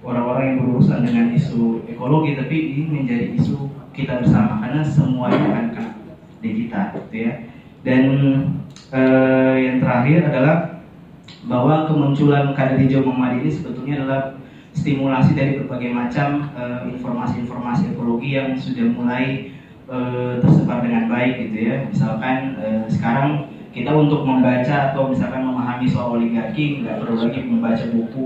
orang-orang 0.03 0.43
yang 0.53 0.57
berurusan 0.63 0.99
dengan 1.03 1.25
isu 1.35 1.83
ekologi, 1.91 2.39
tapi 2.39 2.57
ini 2.75 2.83
menjadi 2.87 3.35
isu 3.35 3.67
kita 3.91 4.23
bersama 4.23 4.63
karena 4.63 4.81
semuanya 4.85 5.43
akan 5.51 5.65
kena 5.75 5.91
di 6.39 6.49
kita, 6.55 6.81
gitu 6.95 7.15
ya. 7.19 7.33
Dan 7.83 8.03
eh, 8.91 9.55
yang 9.67 9.77
terakhir 9.83 10.31
adalah 10.31 10.55
bahwa 11.47 11.87
kemunculan 11.87 12.51
kader 12.55 12.79
hijau 12.79 13.03
Muhammad 13.03 13.43
ini 13.43 13.49
sebetulnya 13.51 14.03
adalah 14.03 14.21
stimulasi 14.75 15.35
dari 15.35 15.59
berbagai 15.59 15.91
macam 15.91 16.51
eh, 16.55 16.79
informasi-informasi 16.95 17.89
uh, 17.89 17.91
ekologi 17.95 18.29
yang 18.37 18.55
sudah 18.55 18.85
mulai 18.95 19.51
uh, 19.89 20.39
tersebar 20.39 20.85
dengan 20.85 21.11
baik 21.11 21.49
gitu 21.49 21.57
ya. 21.67 21.75
Misalkan 21.89 22.55
uh, 22.59 22.85
sekarang 22.87 23.49
kita 23.75 23.91
untuk 23.91 24.23
membaca 24.23 24.93
atau 24.93 25.11
misalkan 25.11 25.45
memahami 25.45 25.85
soal 25.89 26.17
oligarki 26.17 26.81
nggak 26.81 27.01
perlu 27.01 27.15
lagi 27.27 27.39
membaca 27.45 27.85
buku 27.91 28.25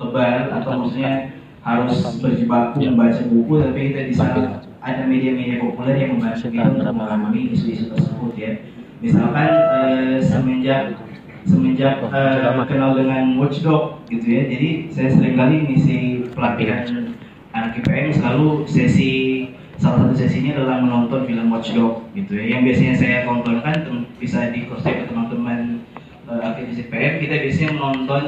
tebal 0.00 0.36
atau 0.50 0.70
maksudnya 0.78 1.36
harus 1.62 2.02
berjibaku 2.18 2.82
membaca 2.82 3.22
buku 3.30 3.54
tapi 3.62 3.80
kita 3.94 4.00
bisa 4.10 4.24
ada 4.82 5.02
media-media 5.06 5.62
populer 5.62 5.94
yang 5.94 6.18
membantu 6.18 6.50
kita 6.50 6.66
untuk 6.74 6.90
memahami 6.90 7.54
isu-isu 7.54 7.86
tersebut 7.94 8.32
ya. 8.34 8.52
Misalkan 8.98 9.50
uh, 9.50 10.18
semenjak 10.18 10.98
semenjak 11.46 12.02
uh, 12.02 12.66
kenal 12.66 12.98
dengan 12.98 13.38
Watchdog 13.38 14.02
gitu 14.10 14.26
ya. 14.26 14.42
Jadi 14.50 14.90
saya 14.90 15.08
sering 15.14 15.38
kali 15.38 15.70
ngisi 15.70 15.98
pelatihan 16.34 17.14
anak 17.54 17.78
IPM 17.78 18.10
selalu 18.10 18.66
sesi 18.66 19.12
salah 19.78 20.06
satu 20.06 20.14
sesinya 20.14 20.58
adalah 20.58 20.82
menonton 20.82 21.30
film 21.30 21.46
Watchdog 21.54 22.02
gitu 22.18 22.34
ya. 22.34 22.58
Yang 22.58 22.62
biasanya 22.66 22.94
saya 22.98 23.16
tontonkan 23.22 23.76
bisa 24.18 24.50
di 24.50 24.66
ke 24.66 24.74
teman-teman 25.06 25.86
uh, 26.26 26.42
aktivis 26.42 26.82
IPM 26.90 27.22
kita 27.22 27.34
biasanya 27.38 27.70
menonton 27.78 28.24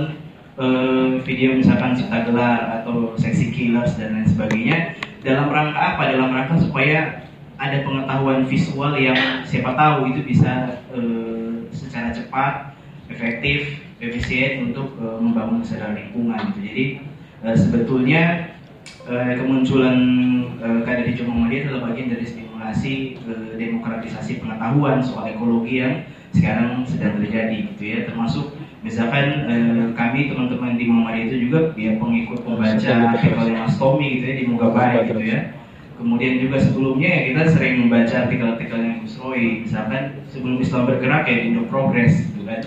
uh, 0.58 1.18
video 1.22 1.58
misalkan 1.58 1.94
cipta 1.98 2.26
gelar 2.26 2.82
atau 2.82 3.14
seksi 3.18 3.50
killers 3.54 3.98
dan 3.98 4.18
lain 4.18 4.28
sebagainya 4.28 4.98
dalam 5.24 5.50
rangka 5.50 5.80
apa? 5.80 6.02
Dalam 6.12 6.30
rangka 6.30 6.54
supaya 6.60 7.26
ada 7.56 7.86
pengetahuan 7.86 8.44
visual 8.50 8.92
yang 8.98 9.46
siapa 9.46 9.72
tahu 9.78 10.10
itu 10.10 10.20
bisa 10.26 10.82
uh, 10.90 11.64
secara 11.70 12.10
cepat 12.10 12.74
efektif, 13.08 13.82
efisien 14.02 14.70
untuk 14.70 14.94
uh, 14.98 15.18
membangun 15.18 15.62
kesadaran 15.62 15.96
lingkungan 15.98 16.38
gitu. 16.54 16.60
Jadi 16.66 16.84
uh, 17.46 17.56
sebetulnya 17.56 18.22
uh, 19.06 19.32
kemunculan 19.38 19.98
kader 20.64 21.12
hijau 21.12 21.28
Muhammadiyah 21.28 21.68
adalah 21.68 21.92
bagian 21.92 22.08
dari 22.08 22.24
stimulasi 22.24 23.20
uh, 23.28 23.52
demokratisasi 23.56 24.40
pengetahuan 24.40 25.04
soal 25.04 25.28
ekologi 25.28 25.84
yang 25.84 26.08
sekarang 26.34 26.82
sedang 26.88 27.22
terjadi 27.22 27.70
gitu 27.70 27.82
ya 27.84 27.98
termasuk 28.10 28.56
misalkan 28.84 29.26
eh, 29.48 29.84
kami 29.96 30.28
teman-teman 30.28 30.76
di 30.76 30.84
Muhammadiyah 30.84 31.26
itu 31.32 31.36
juga 31.48 31.58
ya 31.74 31.96
pengikut 31.96 32.44
pembaca 32.44 32.92
artikel 33.16 33.48
Mas 33.56 33.74
Tommy 33.80 34.20
gitu 34.20 34.24
ya 34.28 34.34
di 34.36 34.44
Muga 34.44 34.68
Baik 34.76 35.10
gitu 35.10 35.24
ya. 35.24 35.40
Kemudian 35.96 36.36
juga 36.42 36.60
sebelumnya 36.60 37.08
ya 37.08 37.20
kita 37.32 37.42
sering 37.48 37.74
membaca 37.80 38.14
artikel-artikelnya 38.28 38.92
Gus 39.00 39.16
Roy 39.16 39.64
misalkan 39.64 40.20
sebelum 40.28 40.60
Islam 40.60 40.84
bergerak 40.84 41.24
ya 41.24 41.34
di 41.40 41.44
Indo 41.48 41.64
Progress 41.72 42.12
gitu 42.28 42.44
kan. 42.44 42.62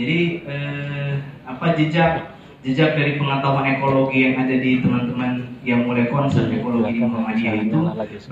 Jadi 0.00 0.18
eh, 0.48 1.12
apa 1.44 1.76
jejak 1.76 2.40
jejak 2.64 2.96
dari 2.96 3.20
pengetahuan 3.20 3.68
ekologi 3.76 4.18
yang 4.24 4.40
ada 4.40 4.56
di 4.56 4.80
teman-teman 4.80 5.29
yang 5.60 5.84
mulai 5.84 6.08
konsen 6.08 6.48
ekologi 6.48 6.96
di 6.96 7.00
Muhammadiyah 7.04 7.54
itu 7.68 7.78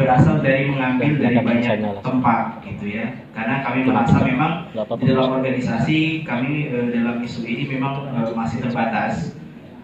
berasal 0.01 0.41
dari 0.41 0.73
mengambil 0.73 1.21
dari 1.21 1.37
banyak 1.45 2.01
tempat 2.01 2.64
gitu 2.64 2.85
ya. 2.88 3.21
Karena 3.37 3.61
kami 3.61 3.85
merasa 3.85 4.17
memang 4.25 4.73
di 4.73 5.05
dalam 5.05 5.37
organisasi 5.37 6.25
kami 6.25 6.73
eh, 6.73 6.88
dalam 6.97 7.21
isu 7.21 7.45
ini 7.45 7.69
memang 7.69 8.09
eh, 8.09 8.33
masih 8.33 8.64
terbatas 8.64 9.37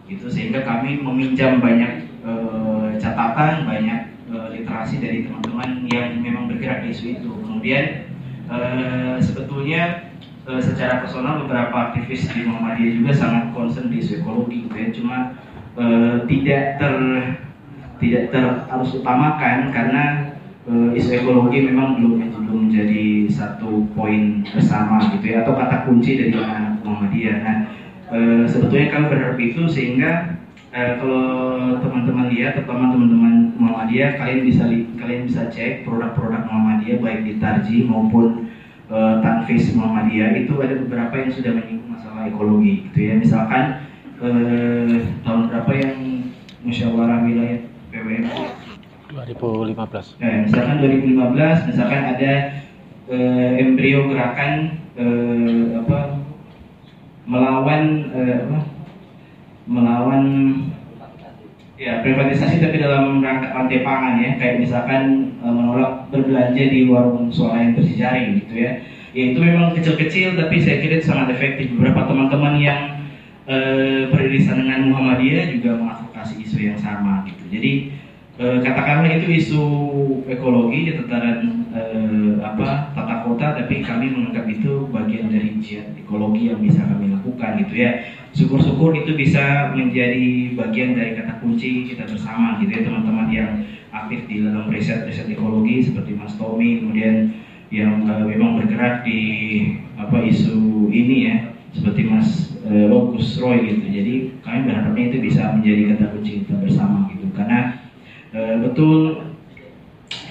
gitu. 0.08 0.32
Sehingga 0.32 0.64
kami 0.64 1.04
meminjam 1.04 1.60
banyak 1.60 2.08
eh, 2.24 2.88
catatan 2.96 3.68
banyak 3.68 4.00
eh, 4.32 4.48
literasi 4.56 5.04
dari 5.04 5.28
teman-teman 5.28 5.84
yang 5.92 6.16
memang 6.24 6.48
bergerak 6.48 6.88
di 6.88 6.96
isu 6.96 7.04
itu. 7.20 7.30
Kemudian 7.44 8.08
eh, 8.48 9.16
sebetulnya 9.20 10.12
secara 10.44 11.00
personal 11.00 11.40
beberapa 11.40 11.88
aktivis 11.88 12.28
di 12.28 12.44
Muhammadiyah 12.44 13.00
juga 13.00 13.12
sangat 13.16 13.56
concern 13.56 13.88
di 13.88 14.04
psikologi 14.04 14.68
gitu 14.68 14.76
ya. 14.76 14.88
Cuma 14.92 15.16
uh, 15.78 16.16
tidak 16.26 16.80
ter 16.80 16.94
tidak 18.02 18.22
ter 18.34 18.44
harus 18.66 18.90
utamakan 18.98 19.70
karena 19.70 20.04
uh, 20.66 20.90
isu 20.94 21.22
ekologi 21.22 21.64
memang 21.64 22.00
belum 22.00 22.34
belum 22.54 22.70
menjadi 22.70 23.26
satu 23.30 23.86
poin 23.98 24.46
bersama 24.46 25.02
gitu 25.14 25.26
ya 25.34 25.42
atau 25.42 25.58
kata 25.58 25.90
kunci 25.90 26.18
dari 26.18 26.32
anak 26.34 26.82
Muhammadiyah. 26.86 27.36
Nah 27.42 27.56
uh, 28.10 28.44
sebetulnya 28.46 28.94
kami 28.94 29.04
berharap 29.10 29.38
itu 29.40 29.62
sehingga 29.66 30.38
uh, 30.70 30.92
kalau 31.02 31.24
teman-teman 31.82 32.30
lihat 32.30 32.58
terutama 32.58 32.94
teman-teman 32.94 33.54
Muhammadiyah 33.58 34.18
kalian 34.18 34.40
bisa 34.46 34.64
kalian 34.98 35.22
bisa 35.26 35.50
cek 35.50 35.86
produk-produk 35.86 36.46
Muhammadiyah 36.46 36.98
baik 37.02 37.20
di 37.26 37.32
Tarji 37.42 37.86
maupun 37.86 38.50
uh, 38.90 39.18
Tanfis 39.22 39.74
Muhammadiyah 39.74 40.34
itu 40.38 40.54
ada 40.62 40.74
beberapa 40.78 41.14
yang 41.18 41.30
sudah 41.30 41.52
menyinggung 41.58 41.90
masalah 41.94 42.26
ekologi 42.26 42.90
gitu 42.90 42.98
ya 43.10 43.14
misalkan 43.18 43.83
uh, 44.20 44.94
tahun 45.24 45.40
berapa 45.50 45.72
yang 45.74 45.98
musyawarah 46.62 47.18
wilayah 47.24 47.60
PWM 47.90 48.26
2015 49.14 50.22
ya, 50.22 50.32
misalkan 50.46 50.76
2015 50.82 51.68
misalkan 51.70 52.02
ada 52.14 52.32
uh, 53.10 53.50
embrio 53.62 54.10
gerakan 54.10 54.52
uh, 54.98 55.64
apa 55.82 55.98
melawan 57.24 57.82
uh, 58.12 58.36
apa 58.44 58.58
melawan 59.64 60.24
ya 61.74 62.00
privatisasi 62.06 62.62
tapi 62.62 62.78
dalam 62.78 63.20
rangka 63.20 63.50
rantai 63.50 63.82
pangan 63.82 64.22
ya. 64.22 64.30
Kayak 64.38 64.56
misalkan 64.62 65.02
e, 65.42 65.46
menolak 65.46 66.06
berbelanja 66.10 66.64
di 66.70 66.86
warung 66.86 67.28
suara 67.34 67.60
yang 67.60 67.74
berjejaring 67.74 68.44
gitu 68.44 68.54
ya. 68.54 68.72
Ya 69.14 69.22
itu 69.30 69.38
memang 69.38 69.74
kecil-kecil 69.78 70.34
tapi 70.34 70.58
saya 70.62 70.82
kira 70.82 70.98
sangat 71.02 71.34
efektif. 71.38 71.70
Beberapa 71.74 72.10
teman-teman 72.10 72.58
yang 72.58 72.80
e, 73.48 73.56
beririsan 74.08 74.64
dengan 74.64 74.90
Muhammadiyah 74.92 75.52
juga 75.56 75.76
mengadvokasi 75.76 76.44
isu 76.44 76.58
yang 76.72 76.78
sama 76.80 77.24
gitu. 77.28 77.44
Jadi 77.52 77.72
e, 78.40 78.44
katakanlah 78.64 79.12
itu 79.20 79.28
isu 79.30 79.62
ekologi 80.28 80.88
di 80.88 80.92
tataran 81.04 81.68
e, 81.72 81.82
apa 82.40 82.92
tata 82.96 83.16
kota 83.24 83.46
tapi 83.60 83.84
kami 83.84 84.12
menganggap 84.12 84.48
itu 84.48 84.88
bagian 84.88 85.28
dari 85.28 85.60
jihad 85.60 85.92
ekologi 85.96 86.52
yang 86.52 86.60
bisa 86.60 86.84
kami 86.84 87.12
lakukan 87.12 87.60
gitu 87.64 87.74
ya. 87.76 87.90
Syukur-syukur 88.34 88.98
itu 88.98 89.14
bisa 89.14 89.70
menjadi 89.76 90.58
bagian 90.58 90.98
dari 90.98 91.14
kata 91.14 91.38
kunci 91.38 91.86
kita 91.86 92.08
bersama 92.10 92.58
gitu 92.58 92.72
ya 92.74 92.82
teman-teman 92.82 93.28
yang 93.30 93.50
aktif 93.94 94.26
di 94.26 94.42
dalam 94.42 94.66
riset-riset 94.66 95.30
ekologi 95.30 95.86
seperti 95.86 96.18
Mas 96.18 96.34
Tommy 96.34 96.82
kemudian 96.82 97.30
yang 97.70 98.06
uh, 98.10 98.26
memang 98.26 98.58
bergerak 98.58 99.06
di 99.06 99.20
apa 99.94 100.18
isu 100.26 100.90
ini 100.90 101.16
ya 101.30 101.36
seperti 101.74 102.02
Mas 102.06 102.53
uh, 102.64 102.86
Roy 103.14 103.58
gitu 103.68 103.86
jadi 103.88 104.14
kami 104.40 104.58
berharapnya 104.68 105.04
itu 105.12 105.18
bisa 105.20 105.52
menjadi 105.54 105.82
kata 105.94 106.04
kunci 106.16 106.30
kita 106.44 106.54
bersama 106.58 107.08
gitu 107.12 107.26
karena 107.36 107.84
uh, 108.32 108.56
betul 108.64 109.24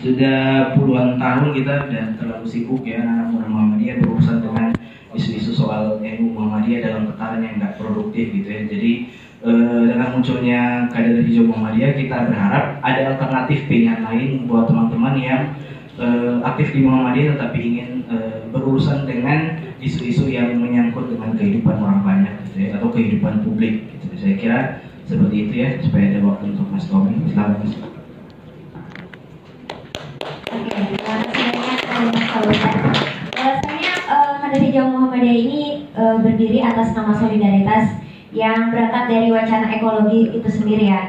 sudah 0.04 0.76
puluhan 0.76 1.16
tahun 1.16 1.56
kita 1.56 1.76
dan 1.88 2.20
terlalu 2.20 2.44
sibuk 2.44 2.84
ya 2.84 3.08
anak 3.08 3.32
muda 3.32 3.48
Muhammadiyah 3.48 4.04
berurusan 4.04 4.44
dengan 4.44 4.76
isu-isu 5.16 5.56
soal 5.56 6.04
NU 6.04 6.36
Muhammadiyah 6.36 6.82
dalam 6.84 7.08
tataran 7.14 7.40
yang 7.40 7.56
nggak 7.56 7.80
produktif 7.80 8.36
gitu 8.36 8.50
ya. 8.52 8.62
Jadi 8.68 8.92
e, 9.40 9.52
dengan 9.88 10.08
munculnya 10.12 10.92
kader 10.92 11.24
hijau 11.24 11.48
Muhammadiyah 11.48 11.96
kita 11.96 12.18
berharap 12.28 12.84
ada 12.84 13.02
alternatif 13.16 13.64
pilihan 13.72 14.04
lain 14.04 14.44
buat 14.44 14.68
teman-teman 14.68 15.16
yang 15.24 15.42
e, 15.96 16.06
aktif 16.44 16.76
di 16.76 16.84
Muhammadiyah 16.84 17.40
tetapi 17.40 17.60
ingin 17.64 17.90
e, 18.12 18.18
berurusan 18.52 19.08
dengan 19.08 19.63
isu-isu 19.84 20.32
yang 20.32 20.56
menyangkut 20.64 21.12
dengan 21.12 21.36
kehidupan 21.36 21.76
orang 21.76 22.00
banyak 22.08 22.34
gitu 22.48 22.58
ya, 22.64 22.80
atau 22.80 22.88
kehidupan 22.96 23.44
publik 23.44 23.92
gitu. 23.92 24.16
Saya 24.16 24.36
kira 24.40 24.60
seperti 25.04 25.36
itu 25.48 25.54
ya 25.60 25.70
supaya 25.84 26.16
ada 26.16 26.24
waktu 26.24 26.56
untuk 26.56 26.68
Mas 26.72 26.88
Tommy. 26.88 27.20
Selamat 27.28 27.60
Mas. 27.60 27.76
Oke, 30.54 30.72
terima 30.72 31.16
kasih 31.20 31.46
banyak 31.52 32.84
dari 34.54 34.70
Jawa 34.70 34.90
Muhammadiyah 34.94 35.38
ini 35.50 35.62
e, 35.98 36.04
berdiri 36.22 36.62
atas 36.62 36.94
nama 36.94 37.18
solidaritas 37.18 37.98
yang 38.38 38.70
berangkat 38.70 39.04
dari 39.10 39.28
wacana 39.34 39.68
ekologi 39.74 40.30
itu 40.30 40.50
sendiri 40.50 40.94
ya. 40.94 41.02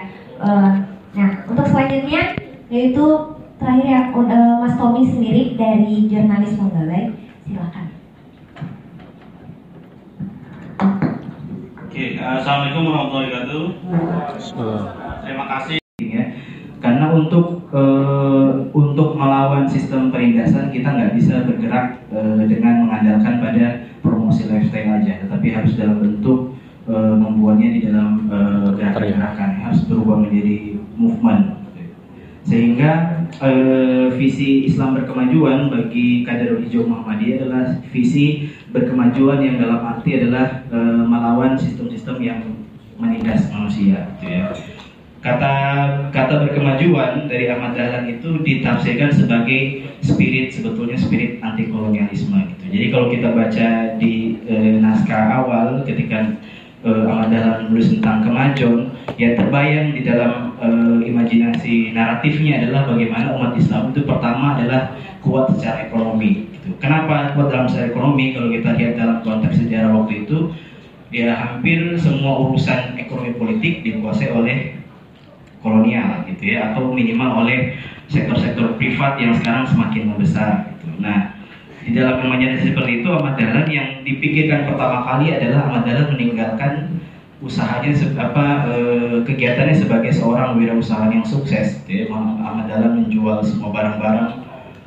Nah, 1.15 1.31
untuk 1.49 1.69
selanjutnya 1.69 2.37
yaitu 2.73 3.05
terakhir 3.61 3.87
ya 3.87 4.01
Mas 4.61 4.75
Tommy 4.81 5.09
sendiri 5.09 5.57
dari 5.61 6.09
jurnalis 6.09 6.57
Monggalai, 6.57 7.13
silakan. 7.45 7.87
Oke, 11.85 11.95
Oke, 11.95 12.19
uh, 12.19 12.24
Assalamualaikum 12.35 12.91
warahmatullahi 12.91 13.31
wabarakatuh. 13.31 13.65
Terima 15.23 15.45
kasih. 15.55 15.79
ya. 16.03 16.25
Karena 16.83 17.07
untuk 17.15 17.71
eh, 17.71 18.51
untuk 18.75 19.15
melawan 19.15 19.71
sistem 19.71 20.11
penindasan 20.11 20.75
kita 20.75 20.99
nggak 20.99 21.15
bisa 21.15 21.47
bergerak 21.47 22.03
eh, 22.11 22.43
dengan 22.51 22.91
mengandalkan 22.91 23.39
pada 23.39 23.67
promosi 24.03 24.51
lifestyle 24.51 24.99
aja. 24.99 25.23
Tetapi 25.23 25.47
harus 25.55 25.79
dalam 25.79 26.03
bentuk 26.03 26.59
eh, 26.91 27.15
membuatnya 27.15 27.71
di 27.71 27.81
dalam 27.87 28.27
gerakan-gerakan. 28.75 29.71
Harus 29.71 29.87
berubah 29.87 30.27
menjadi 30.27 30.83
movement 30.99 31.54
sehingga 32.45 33.25
eh, 33.41 34.13
visi 34.15 34.69
Islam 34.69 35.01
berkemajuan 35.01 35.73
bagi 35.73 36.23
kader 36.29 36.61
hijau 36.61 36.85
Muhammadiyah 36.85 37.41
adalah 37.41 37.65
visi 37.89 38.53
berkemajuan 38.69 39.41
yang 39.41 39.57
dalam 39.57 39.81
arti 39.81 40.21
adalah 40.21 40.65
eh, 40.69 41.03
melawan 41.05 41.57
sistem-sistem 41.57 42.21
yang 42.21 42.41
menindas 43.01 43.49
manusia 43.51 44.13
gitu 44.21 44.29
ya 44.29 44.53
kata 45.25 45.55
kata 46.13 46.45
berkemajuan 46.45 47.25
dari 47.33 47.49
Ahmad 47.49 47.73
Dahlan 47.73 48.13
itu 48.13 48.45
ditafsirkan 48.45 49.09
sebagai 49.09 49.89
spirit 50.05 50.53
sebetulnya 50.53 51.01
spirit 51.01 51.41
anti 51.41 51.73
kolonialisme 51.73 52.45
gitu. 52.53 52.65
Jadi 52.69 52.87
kalau 52.93 53.09
kita 53.09 53.33
baca 53.33 53.69
di 53.97 54.37
e, 54.45 54.85
naskah 54.85 55.41
awal 55.41 55.81
ketika 55.89 56.37
e, 56.85 56.91
Ahmad 57.09 57.33
Dahlan 57.33 57.73
menulis 57.73 57.97
tentang 57.97 58.21
kemajuan, 58.21 58.93
ya 59.17 59.33
terbayang 59.33 59.97
di 59.97 60.05
dalam 60.05 60.44
e, 60.61 60.69
imajinasi 61.09 61.95
naratifnya 61.95 62.63
adalah 62.63 62.91
bagaimana 62.91 63.35
umat 63.39 63.53
Islam 63.59 63.91
itu 63.95 64.03
pertama 64.07 64.59
adalah 64.59 64.95
kuat 65.25 65.55
secara 65.57 65.89
ekonomi. 65.89 66.51
Gitu. 66.53 66.75
Kenapa 66.79 67.33
kuat 67.33 67.49
dalam 67.51 67.67
secara 67.67 67.91
ekonomi? 67.91 68.37
Kalau 68.37 68.49
kita 68.53 68.71
lihat 68.77 68.93
dalam 68.99 69.17
konteks 69.25 69.61
sejarah 69.61 69.91
waktu 69.95 70.29
itu, 70.29 70.53
ya 71.15 71.35
hampir 71.35 71.95
semua 71.97 72.43
urusan 72.51 72.99
ekonomi 72.99 73.33
politik 73.39 73.87
dikuasai 73.87 74.31
oleh 74.35 74.75
kolonial 75.65 76.29
gitu 76.29 76.53
ya 76.53 76.71
atau 76.71 76.93
minimal 76.93 77.47
oleh 77.47 77.81
sektor-sektor 78.13 78.77
privat 78.77 79.17
yang 79.17 79.33
sekarang 79.33 79.65
semakin 79.65 80.13
membesar 80.13 80.77
gitu. 80.77 81.01
Nah, 81.01 81.33
di 81.81 81.97
dalam 81.97 82.21
imajinasi 82.21 82.73
seperti 82.73 83.01
itu 83.01 83.09
Ahmad 83.09 83.41
Dahlan 83.41 83.69
yang 83.73 84.05
dipikirkan 84.05 84.69
pertama 84.69 85.05
kali 85.09 85.33
adalah 85.33 85.69
Ahmad 85.69 85.83
Dahlan 85.89 86.13
meninggalkan 86.13 86.73
usahanya 87.45 87.93
apa 88.17 88.47
e, 88.73 88.77
kegiatannya 89.29 89.77
sebagai 89.77 90.11
seorang 90.17 90.57
wirausahawan 90.57 91.21
yang 91.21 91.27
sukses 91.29 91.77
ya. 91.85 92.09
Ahmad 92.11 92.67
Dahlan 92.67 93.05
menjual 93.05 93.45
semua 93.45 93.69
barang-barang 93.69 94.43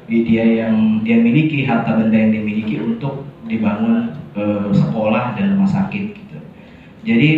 dia 0.09 0.65
yang 0.65 1.05
dia 1.05 1.21
miliki 1.21 1.61
harta 1.67 1.93
benda 1.93 2.17
yang 2.17 2.33
dimiliki 2.33 2.81
untuk 2.81 3.21
dibangun 3.45 4.17
e, 4.33 4.73
sekolah 4.73 5.37
dan 5.37 5.53
rumah 5.53 5.69
sakit 5.69 6.03
gitu. 6.17 6.37
Jadi 7.05 7.29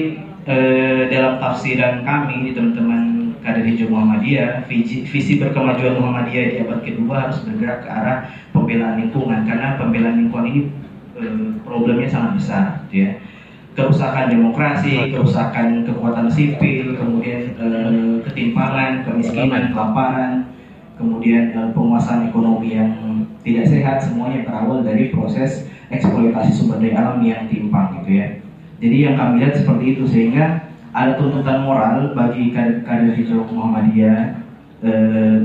e, 0.47 0.55
dalam 1.11 1.37
tafsiran 1.43 2.07
kami 2.07 2.55
teman-teman 2.55 3.35
kader 3.43 3.63
hijau 3.63 3.91
Muhammadiyah, 3.91 4.67
visi, 4.67 5.03
visi 5.03 5.39
berkemajuan 5.39 5.99
Muhammadiyah 5.99 6.45
di 6.51 6.55
abad 6.63 6.79
kedua 6.83 7.27
harus 7.27 7.43
bergerak 7.43 7.83
ke 7.83 7.89
arah 7.91 8.17
pembelaan 8.55 8.99
lingkungan 9.03 9.43
karena 9.47 9.79
pembelaan 9.79 10.15
lingkungan 10.23 10.47
ini 10.47 10.61
problemnya 11.67 12.07
sangat 12.07 12.31
besar, 12.39 12.63
gitu 12.87 13.03
ya. 13.03 13.11
Kerusakan 13.77 14.33
demokrasi, 14.33 15.13
kerusakan 15.13 15.85
kekuatan 15.87 16.27
sipil, 16.27 16.97
kemudian 16.97 17.55
e, 17.55 17.67
ketimpangan, 18.27 19.07
kemiskinan, 19.07 19.71
kelaparan, 19.71 20.51
kemudian 20.99 21.53
e, 21.53 21.59
penguasaan 21.71 22.27
ekonomi 22.27 22.75
yang 22.75 22.91
tidak 23.45 23.65
sehat, 23.71 23.97
semuanya 24.03 24.43
berawal 24.43 24.83
dari 24.83 25.13
proses 25.13 25.69
eksploitasi 25.87 26.51
sumber 26.51 26.83
daya 26.83 26.97
alam 26.99 27.23
yang 27.23 27.47
timpang, 27.47 28.03
gitu 28.03 28.19
ya. 28.19 28.27
Jadi 28.79 28.97
yang 29.05 29.15
kami 29.15 29.43
lihat 29.43 29.53
seperti 29.59 29.95
itu 29.95 30.03
sehingga 30.07 30.69
ada 30.91 31.15
tuntutan 31.15 31.63
moral 31.63 32.11
bagi 32.17 32.51
kader 32.55 33.13
hijau 33.15 33.47
Muhammadiyah 33.47 34.43
e, 34.81 34.91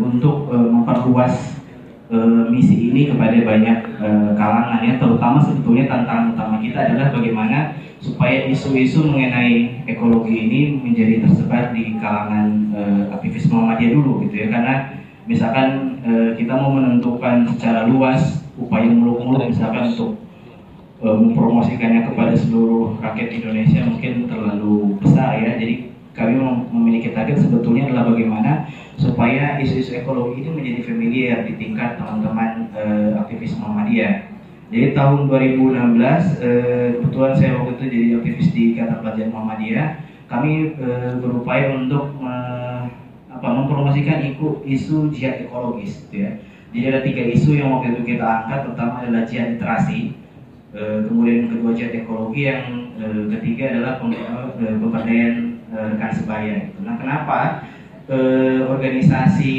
untuk 0.00 0.48
e, 0.50 0.56
memperluas 0.56 1.60
e, 2.08 2.16
misi 2.50 2.90
ini 2.90 3.12
kepada 3.12 3.36
banyak 3.44 3.78
e, 4.00 4.08
kalangan 4.34 4.80
ya. 4.82 4.94
Terutama 4.98 5.38
sebetulnya 5.42 5.84
tantangan 5.86 6.34
utama 6.34 6.56
kita 6.58 6.78
adalah 6.90 7.12
bagaimana 7.12 7.58
supaya 8.04 8.44
isu-isu 8.52 9.00
mengenai 9.08 9.80
ekologi 9.88 10.36
ini 10.36 10.60
menjadi 10.76 11.24
tersebar 11.24 11.72
di 11.72 11.96
kalangan 11.96 12.68
e, 12.76 12.80
aktivis 13.16 13.48
Muhammadiyah 13.48 13.96
dulu 13.96 14.28
gitu 14.28 14.44
ya 14.44 14.46
karena 14.52 14.74
misalkan 15.24 15.96
e, 16.04 16.12
kita 16.36 16.52
mau 16.52 16.68
menentukan 16.76 17.48
secara 17.56 17.88
luas 17.88 18.44
upaya 18.60 18.92
muluk-muluk 18.92 19.48
misalkan 19.48 19.96
untuk 19.96 20.20
e, 21.00 21.08
mempromosikannya 21.08 22.12
kepada 22.12 22.36
seluruh 22.36 23.00
rakyat 23.00 23.40
Indonesia 23.40 23.80
mungkin 23.88 24.28
terlalu 24.28 25.00
besar 25.00 25.40
ya. 25.40 25.56
Jadi 25.56 25.96
kami 26.12 26.36
memiliki 26.70 27.16
target 27.16 27.40
sebetulnya 27.40 27.88
adalah 27.88 28.12
bagaimana 28.12 28.68
supaya 29.00 29.56
isu-isu 29.64 29.96
ekologi 29.96 30.44
ini 30.44 30.50
menjadi 30.52 30.80
familiar 30.86 31.38
di 31.48 31.56
tingkat 31.56 31.96
teman-teman 31.96 32.68
e, 32.76 32.84
aktivis 33.16 33.56
Muhammadiyah. 33.56 34.33
Jadi 34.74 34.90
tahun 34.90 35.30
2016 35.30 36.42
e, 36.42 36.50
kebetulan 36.98 37.32
saya 37.38 37.62
waktu 37.62 37.78
itu 37.78 37.84
jadi 37.94 38.06
aktivis 38.18 38.48
di 38.50 38.62
Ikatan 38.74 39.06
Pelajar 39.06 39.26
Muhammadiyah. 39.30 39.88
Kami 40.26 40.74
e, 40.74 40.88
berupaya 41.22 41.78
untuk 41.78 42.18
apa, 43.30 43.48
mempromosikan 43.54 44.18
isu, 44.34 44.66
isu 44.66 44.96
jihad 45.14 45.46
ekologis, 45.46 46.10
gitu 46.10 46.26
ya. 46.26 46.42
Jadi 46.74 46.84
ada 46.90 47.00
tiga 47.06 47.22
isu 47.22 47.54
yang 47.54 47.70
waktu 47.70 47.94
itu 47.94 48.02
kita 48.02 48.26
angkat, 48.26 48.66
pertama 48.66 48.98
adalah 48.98 49.22
jihad 49.22 49.54
literasi, 49.54 50.24
Eh, 50.74 51.06
kemudian 51.06 51.46
kedua 51.46 51.70
jet 51.70 51.94
ekologi 51.94 52.50
yang 52.50 52.90
e, 52.98 53.30
ketiga 53.38 53.78
adalah 53.78 54.02
eh, 54.10 54.74
pemberdayaan 54.74 55.36
e, 55.70 55.76
rekan 55.94 56.10
sebaya. 56.10 56.66
Gitu. 56.66 56.82
Nah, 56.82 56.98
kenapa 56.98 57.38
organisasi 58.74 59.54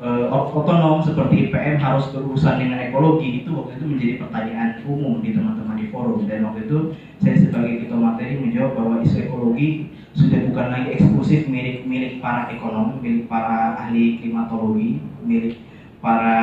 e, 0.00 0.08
otonom 0.32 1.04
seperti 1.04 1.48
IPM 1.48 1.76
harus 1.76 2.08
berurusan 2.10 2.56
dengan 2.56 2.80
ekologi 2.80 3.44
itu 3.44 3.52
waktu 3.52 3.76
itu 3.76 3.84
menjadi 3.84 4.14
pertanyaan 4.24 4.70
umum 4.88 5.20
di 5.20 5.36
teman-teman 5.36 5.76
di 5.76 5.86
forum. 5.92 6.24
Dan 6.24 6.48
waktu 6.48 6.66
itu 6.66 6.78
saya 7.20 7.36
sebagai 7.36 7.84
ketua 7.84 8.00
materi 8.00 8.40
menjawab 8.40 8.72
bahwa 8.74 8.94
isu 9.04 9.16
ekologi 9.28 9.68
sudah 10.16 10.40
bukan 10.50 10.66
lagi 10.72 10.88
eksklusif 10.96 11.46
milik 11.46 11.84
milik 11.84 12.18
para 12.18 12.48
ekonom, 12.50 12.98
milik 13.04 13.28
para 13.28 13.76
ahli 13.76 14.18
klimatologi, 14.18 15.04
milik 15.22 15.60
para 16.00 16.34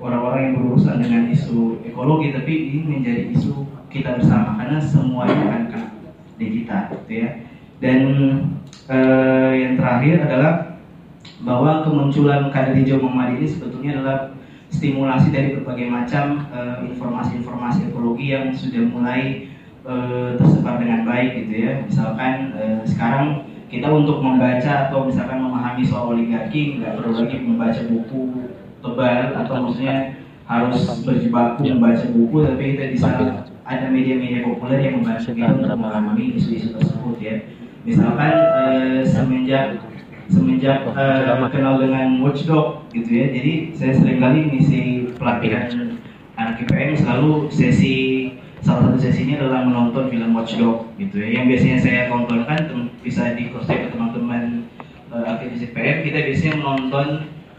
orang-orang 0.00 0.40
yang 0.50 0.54
berurusan 0.58 0.96
dengan 0.98 1.22
isu 1.30 1.84
ekologi 1.86 2.34
tapi 2.34 2.52
ini 2.74 2.80
menjadi 2.98 3.22
isu 3.36 3.68
kita 3.92 4.18
bersama 4.18 4.56
karena 4.58 4.78
semuanya 4.82 5.68
akan 5.70 5.84
di 6.40 6.46
kita 6.60 6.90
gitu 6.90 7.12
ya. 7.22 7.30
Dan 7.80 8.00
eh, 8.88 9.52
yang 9.56 9.74
terakhir 9.80 10.28
adalah 10.28 10.69
bahwa 11.40 11.86
kemunculan 11.86 12.50
kader 12.52 12.76
hijau 12.76 13.00
Muhammad 13.00 13.40
ini 13.40 13.46
sebetulnya 13.48 13.90
adalah 14.00 14.18
stimulasi 14.70 15.34
dari 15.34 15.58
berbagai 15.58 15.90
macam 15.90 16.46
eh, 16.54 16.76
informasi-informasi 16.94 17.80
uh, 17.82 17.86
ekologi 17.90 18.26
yang 18.30 18.54
sudah 18.54 18.86
mulai 18.86 19.50
uh, 19.82 20.38
tersebar 20.38 20.78
dengan 20.78 21.02
baik 21.02 21.42
gitu 21.44 21.54
ya. 21.66 21.72
Misalkan 21.82 22.54
uh, 22.54 22.80
sekarang 22.86 23.50
kita 23.70 23.86
untuk 23.90 24.22
membaca 24.22 24.90
atau 24.90 25.06
misalkan 25.06 25.42
memahami 25.42 25.82
soal 25.86 26.14
oligarki 26.14 26.78
nggak 26.78 26.98
perlu 26.98 27.22
lagi 27.22 27.36
membaca 27.38 27.82
buku 27.86 28.50
tebal 28.82 29.20
atau 29.38 29.54
maksudnya 29.62 29.96
harus 30.50 30.82
berjibaku 31.06 31.62
membaca 31.62 32.06
buku 32.10 32.36
tapi 32.42 32.62
kita 32.74 32.84
bisa 32.90 33.08
ada 33.62 33.86
media-media 33.86 34.42
populer 34.42 34.82
yang 34.82 34.98
membantu 34.98 35.30
kita 35.30 35.54
untuk 35.54 35.70
memahami 35.78 36.34
isu-isu 36.34 36.74
tersebut 36.74 37.16
ya. 37.22 37.36
Misalkan 37.86 38.34
eh, 38.34 39.00
semenjak 39.06 39.78
semenjak 40.30 40.86
eh, 40.94 41.48
kenal 41.50 41.82
dengan 41.82 42.22
watchdog 42.22 42.86
gitu 42.94 43.10
ya. 43.10 43.26
Jadi 43.34 43.74
saya 43.74 43.92
sering 43.98 44.18
kali 44.22 44.40
misi 44.48 45.10
pelatihan 45.18 45.98
anak 46.38 46.62
IPM 46.64 46.96
selalu 46.96 47.52
sesi 47.52 47.96
salah 48.60 48.92
satu 48.92 48.98
sesinya 49.00 49.40
adalah 49.40 49.60
menonton 49.66 50.08
film 50.08 50.32
watchdog 50.32 50.88
gitu 50.96 51.20
ya. 51.20 51.42
Yang 51.42 51.44
biasanya 51.52 51.78
saya 51.82 52.00
tontonkan 52.08 52.60
bisa 53.02 53.34
di 53.34 53.50
cross 53.50 53.68
ke 53.68 53.90
teman-teman 53.90 54.64
uh, 55.10 55.36
aktivis 55.36 55.68
IPM 55.68 55.96
kita 56.06 56.18
biasanya 56.30 56.54
menonton 56.62 57.06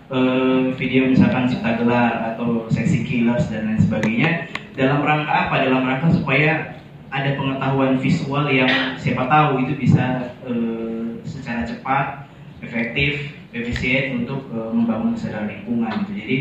uh, 0.10 0.62
video 0.80 1.12
misalkan 1.12 1.52
cipta 1.52 1.78
gelar 1.78 2.34
atau 2.34 2.66
seksi 2.72 3.04
killers 3.06 3.50
dan 3.52 3.70
lain 3.70 3.82
sebagainya 3.82 4.50
dalam 4.74 5.04
rangka 5.04 5.30
apa? 5.30 5.56
Dalam 5.68 5.84
rangka 5.84 6.08
supaya 6.16 6.80
ada 7.12 7.36
pengetahuan 7.36 8.00
visual 8.00 8.48
yang 8.48 8.96
siapa 8.96 9.28
tahu 9.28 9.68
itu 9.68 9.76
bisa 9.76 10.32
uh, 10.48 11.20
secara 11.28 11.68
cepat, 11.68 12.21
efektif, 12.62 13.36
efisien 13.52 14.24
untuk 14.24 14.48
uh, 14.54 14.72
membangun 14.72 15.18
kesadaran 15.18 15.50
lingkungan 15.50 16.06
gitu. 16.06 16.14
Jadi 16.18 16.38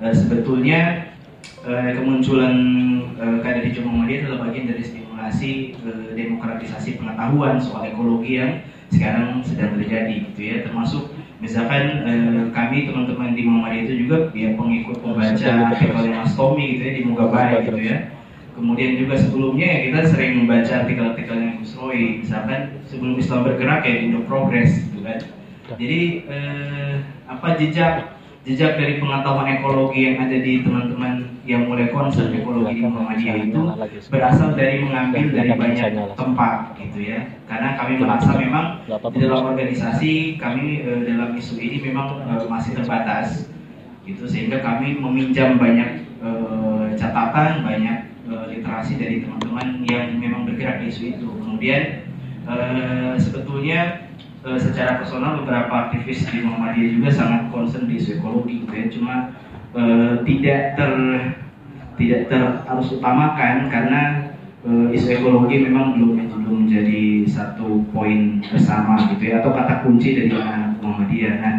uh, 0.00 0.14
sebetulnya 0.14 0.80
uh, 1.66 1.90
kemunculan 1.92 2.56
uh, 3.18 3.38
kader 3.42 3.66
hijau 3.66 3.84
Muhammadiyah 3.84 4.20
adalah 4.26 4.50
bagian 4.50 4.70
dari 4.70 4.82
stimulasi 4.82 5.76
uh, 5.82 6.14
demokratisasi 6.14 6.98
pengetahuan 7.02 7.58
soal 7.58 7.84
ekologi 7.86 8.38
yang 8.38 8.64
sekarang 8.88 9.42
sedang 9.42 9.74
terjadi 9.76 10.30
gitu 10.32 10.40
ya. 10.40 10.56
Termasuk 10.62 11.10
misalkan 11.36 11.84
eh, 12.08 12.42
kami 12.56 12.88
teman-teman 12.88 13.36
di 13.36 13.44
Muhammadiyah 13.44 13.84
itu 13.84 13.94
juga 14.08 14.16
ya 14.32 14.56
pengikut 14.56 15.04
pembaca 15.04 15.50
artikel 15.68 16.08
Mas 16.08 16.32
Tommy 16.32 16.64
gitu 16.76 16.82
ya 16.88 16.92
di 16.96 17.02
Mugabai 17.04 17.68
gitu 17.68 17.80
ya. 17.80 17.98
kemudian 18.56 18.96
juga 18.96 19.20
sebelumnya 19.20 19.68
ya 19.68 19.78
kita 19.92 20.00
sering 20.16 20.32
membaca 20.40 20.72
artikel-artikelnya 20.72 21.60
Gus 21.60 21.76
Roy 21.76 22.24
misalkan 22.24 22.80
sebelum 22.88 23.20
Islam 23.20 23.44
bergerak 23.44 23.84
ya 23.84 23.94
Indo 24.00 24.24
Progress 24.24 24.80
gitu 24.80 25.04
kan 25.04 25.20
jadi 25.74 26.00
eh, 26.30 26.94
apa 27.26 27.58
jejak 27.58 28.16
jejak 28.46 28.78
dari 28.78 29.02
pengetahuan 29.02 29.58
ekologi 29.58 30.06
yang 30.06 30.22
ada 30.22 30.38
di 30.38 30.62
teman-teman 30.62 31.34
yang 31.42 31.66
mulai 31.66 31.90
concern 31.90 32.30
ekologi 32.30 32.78
di 32.78 32.82
Muhammadiyah 32.86 33.36
itu 33.42 33.60
berasal 34.06 34.54
dari 34.54 34.86
mengambil 34.86 35.34
dari 35.34 35.50
banyak 35.50 36.14
tempat 36.14 36.78
gitu 36.78 37.10
ya. 37.10 37.26
Karena 37.50 37.74
kami 37.74 37.98
merasa 37.98 38.38
memang 38.38 38.86
di 38.86 39.18
dalam 39.18 39.50
organisasi 39.50 40.38
kami 40.38 40.86
eh, 40.86 41.00
dalam 41.10 41.34
isu 41.34 41.58
ini 41.58 41.90
memang 41.90 42.22
eh, 42.22 42.46
masih 42.46 42.78
terbatas 42.78 43.50
gitu. 44.06 44.30
Sehingga 44.30 44.62
kami 44.62 44.94
meminjam 44.94 45.58
banyak 45.58 46.06
eh, 46.22 46.86
catatan 46.94 47.66
banyak 47.66 48.14
eh, 48.30 48.44
literasi 48.54 48.94
dari 48.94 49.26
teman-teman 49.26 49.82
yang 49.90 50.22
memang 50.22 50.46
bergerak 50.46 50.86
di 50.86 50.94
isu 50.94 51.18
itu. 51.18 51.28
Kemudian 51.42 51.82
eh, 52.46 53.14
sebetulnya 53.18 54.05
eh, 54.46 54.58
secara 54.62 55.02
personal 55.02 55.42
beberapa 55.42 55.90
aktivis 55.90 56.22
di 56.30 56.46
Muhammadiyah 56.46 56.90
juga 56.94 57.10
sangat 57.10 57.50
concern 57.50 57.90
di 57.90 57.98
isu 57.98 58.22
ekologi 58.22 58.62
gitu 58.62 58.72
ya 58.72 58.86
cuma 58.94 59.14
eh, 59.74 60.14
tidak 60.22 60.60
ter 60.78 60.92
tidak 61.96 62.20
ter 62.30 62.42
harus 62.64 62.88
utamakan 62.94 63.66
karena 63.66 64.00
eh, 64.62 64.94
isu 64.94 65.06
ekologi 65.18 65.66
memang 65.66 65.98
belum 65.98 66.10
belum 66.46 66.56
menjadi 66.62 67.26
satu 67.26 67.82
poin 67.90 68.38
bersama 68.46 69.02
gitu 69.10 69.34
ya 69.34 69.42
atau 69.42 69.50
kata 69.50 69.82
kunci 69.82 70.14
dari 70.14 70.30
anak 70.30 70.78
Muhammadiyah. 70.78 71.34
Nah, 71.42 71.54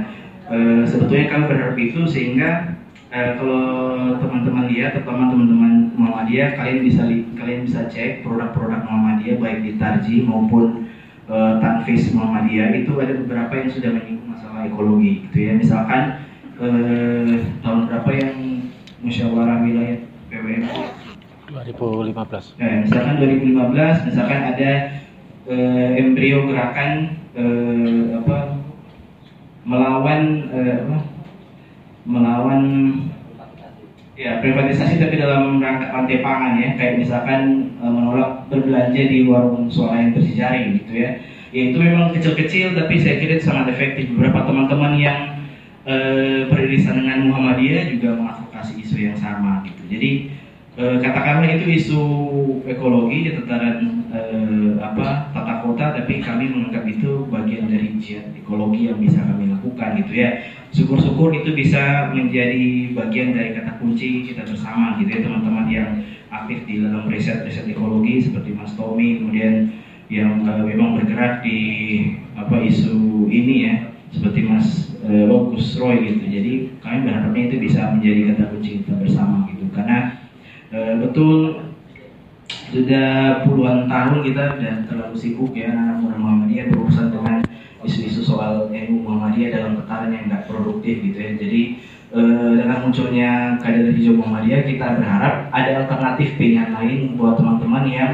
eh, 0.47 0.81
sebetulnya 0.87 1.27
kami 1.27 1.43
berharap 1.51 1.75
itu 1.75 2.07
sehingga 2.07 2.79
eh, 3.11 3.35
kalau 3.35 4.15
teman-teman 4.15 4.71
lihat 4.71 4.95
terutama 4.95 5.27
teman-teman 5.27 5.91
Muhammadiyah 5.91 6.55
kalian 6.55 6.79
bisa 6.87 7.03
li- 7.03 7.27
kalian 7.35 7.67
bisa 7.67 7.91
cek 7.91 8.23
produk-produk 8.23 8.79
Muhammadiyah 8.87 9.43
baik 9.43 9.59
di 9.59 9.71
Tarji 9.75 10.23
maupun 10.23 10.86
eh, 11.27 11.53
Tanfis 11.59 12.11
Muhammadiyah 12.15 12.71
itu 12.75 12.93
ada 12.99 13.13
beberapa 13.15 13.53
yang 13.55 13.69
sudah 13.71 13.89
menyinggung 13.93 14.31
masalah 14.31 14.65
ekologi 14.67 15.27
gitu 15.27 15.37
ya. 15.37 15.53
Misalkan 15.55 16.01
eh, 16.57 17.43
tahun 17.61 17.79
berapa 17.91 18.11
yang 18.15 18.35
musyawarah 19.03 19.61
wilayah 19.61 19.97
PWM 20.27 20.63
2015. 21.47 22.59
Nah, 22.59 22.73
misalkan 22.83 23.13
2015, 23.23 24.07
misalkan 24.11 24.39
ada 24.51 24.71
eh, 25.47 25.89
embrio 25.95 26.43
gerakan 26.51 27.15
eh, 27.31 28.19
apa 28.19 28.59
melawan 29.63 30.21
eh, 30.51 30.75
apa 30.83 30.97
melawan 32.07 32.63
ya 34.19 34.39
privatisasi 34.43 34.99
tapi 34.99 35.15
dalam 35.19 35.63
rangka 35.63 35.87
rantai 35.87 36.19
pangan 36.19 36.53
ya. 36.59 36.69
Kayak 36.75 36.95
misalkan 36.99 37.66
menolak 37.91 38.47
berbelanja 38.51 39.03
di 39.07 39.27
warung 39.27 39.71
swalayan 39.71 40.15
berjejaring 40.15 40.83
gitu 40.83 40.93
ya. 40.93 41.09
Ya 41.55 41.61
itu 41.71 41.77
memang 41.79 42.11
kecil-kecil 42.11 42.75
tapi 42.75 42.99
saya 42.99 43.17
kira 43.23 43.39
sangat 43.39 43.71
efektif. 43.71 44.11
Beberapa 44.11 44.43
teman-teman 44.45 44.99
yang 44.99 45.19
eh, 45.87 46.47
beririsan 46.51 47.03
dengan 47.03 47.27
Muhammadiyah 47.31 47.87
juga 47.91 48.19
mengadvokasi 48.19 48.83
isu 48.83 48.97
yang 49.07 49.17
sama 49.17 49.63
gitu. 49.63 49.83
Jadi 49.87 50.11
Eh, 50.77 51.01
katakanlah 51.01 51.57
itu 51.57 51.73
isu 51.73 52.01
ekologi 52.69 53.25
di 53.25 53.31
tataran 53.33 54.05
eh, 54.13 54.77
apa 54.77 55.33
tata 55.33 55.65
kota 55.65 55.89
tapi 55.97 56.21
kami 56.21 56.53
menganggap 56.53 56.85
itu 56.85 57.25
bagian 57.33 57.65
dari 57.65 57.97
jihad 57.97 58.29
ekologi 58.37 58.85
yang 58.85 59.01
bisa 59.01 59.25
kami 59.25 59.49
lakukan 59.49 59.97
gitu 60.05 60.13
ya. 60.13 60.37
Syukur-syukur 60.69 61.33
itu 61.33 61.57
bisa 61.57 62.13
menjadi 62.13 62.93
bagian 62.93 63.33
dari 63.33 63.57
kata 63.57 63.81
kunci 63.81 64.29
kita 64.29 64.45
bersama 64.45 65.01
gitu 65.01 65.17
ya 65.17 65.25
teman-teman 65.25 65.65
yang 65.65 65.89
aktif 66.29 66.67
di 66.67 66.83
dalam 66.83 67.07
riset-riset 67.07 67.67
ekologi 67.67 68.23
seperti 68.23 68.53
Mas 68.53 68.75
Tommy 68.75 69.19
kemudian 69.21 69.73
yang 70.07 70.43
eh, 70.43 70.63
memang 70.63 70.99
bergerak 70.99 71.43
di 71.43 71.59
apa 72.37 72.61
isu 72.63 73.27
ini 73.27 73.55
ya 73.67 73.73
seperti 74.11 74.39
Mas 74.47 74.93
eh, 75.03 75.27
Gus 75.27 75.75
Roy 75.79 76.03
gitu 76.15 76.23
jadi 76.27 76.53
kami 76.79 76.97
berharapnya 77.07 77.43
itu 77.51 77.57
bisa 77.59 77.91
menjadi 77.95 78.33
kata 78.33 78.43
kunci 78.53 78.69
kita 78.83 78.93
bersama 78.99 79.47
gitu 79.51 79.67
karena 79.73 80.17
Eh, 80.67 80.99
betul 80.99 81.63
sudah 82.67 83.39
puluhan 83.47 83.87
tahun 83.87 84.19
kita 84.27 84.59
dan 84.59 84.83
terlalu 84.83 85.15
sibuk 85.15 85.55
ya 85.55 85.71
anak 85.71 86.03
Muhammadiyah 86.03 86.67
berurusan 86.67 87.07
dengan 87.07 87.39
isu-isu 87.87 88.19
soal 88.19 88.67
NU 88.67 88.99
Muhammadiyah 88.99 89.55
dalam 89.55 89.79
tataran 89.79 90.11
yang 90.11 90.27
nggak 90.27 90.51
produktif 90.51 90.99
gitu 90.99 91.15
ya. 91.15 91.39
Jadi 91.39 91.61
dengan 92.07 92.87
munculnya 92.87 93.59
kader 93.59 93.91
hijau 93.91 94.15
Muhammadiyah 94.15 94.63
kita 94.63 94.95
berharap 94.95 95.51
ada 95.51 95.83
alternatif 95.83 96.39
pilihan 96.39 96.71
lain 96.71 97.19
buat 97.19 97.35
teman-teman 97.35 97.83
yang 97.83 98.11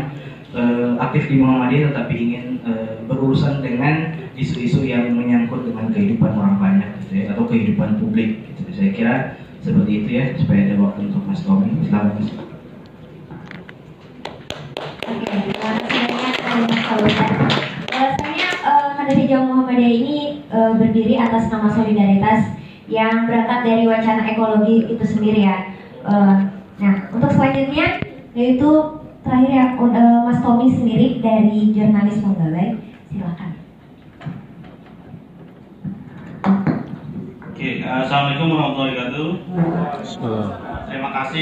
eh, 0.54 0.98
aktif 0.98 1.30
di 1.30 1.38
Muhammadiyah 1.38 1.94
tetapi 1.94 2.14
ingin 2.18 2.46
eh, 2.66 2.98
berurusan 3.06 3.62
dengan 3.62 4.18
isu-isu 4.34 4.82
yang 4.86 5.14
menyangkut 5.14 5.70
dengan 5.70 5.94
kehidupan 5.94 6.34
orang 6.34 6.58
banyak 6.58 6.90
gitu 7.06 7.14
ya 7.22 7.26
atau 7.38 7.46
kehidupan 7.46 8.02
publik 8.02 8.42
gitu. 8.50 8.62
Saya 8.74 8.90
kira 8.94 9.14
seperti 9.62 9.92
itu 10.04 10.10
ya 10.10 10.26
supaya 10.42 10.62
ada 10.70 10.76
waktu 10.82 11.00
untuk 11.14 11.24
Mas 11.30 11.42
Tommy. 11.46 11.70
Selamat. 11.86 12.14
Oke, 15.06 15.26
eh, 15.30 15.42
Mas. 15.62 15.82
Bahwasanya 17.94 18.50
eh, 18.58 18.90
Kader 18.98 19.18
Hijau 19.22 19.42
Muhammadiyah 19.46 19.94
ini 19.94 20.18
eh, 20.50 20.72
berdiri 20.82 21.16
atas 21.22 21.50
nama 21.54 21.70
solidaritas 21.70 22.63
yang 22.92 23.28
berangkat 23.28 23.60
dari 23.64 23.84
wacana 23.88 24.28
ekologi 24.28 24.92
itu 24.92 25.04
sendiri 25.08 25.48
ya. 25.48 25.58
Eh, 26.04 26.36
nah, 26.84 26.96
untuk 27.16 27.32
selanjutnya 27.32 28.04
yaitu 28.34 28.70
terakhir 29.24 29.52
ya 29.56 29.66
eh, 29.80 30.20
Mas 30.28 30.40
Tommy 30.44 30.68
sendiri 30.68 31.24
dari 31.24 31.72
jurnalis 31.72 32.20
Monggalai. 32.20 32.76
Silakan. 33.08 33.52
Oke, 37.54 37.68
eh, 37.80 37.88
assalamualaikum 37.88 38.48
warahmatullahi 38.52 38.92
wabarakatuh. 38.92 39.30
Terima 40.92 41.10
kasih. 41.16 41.42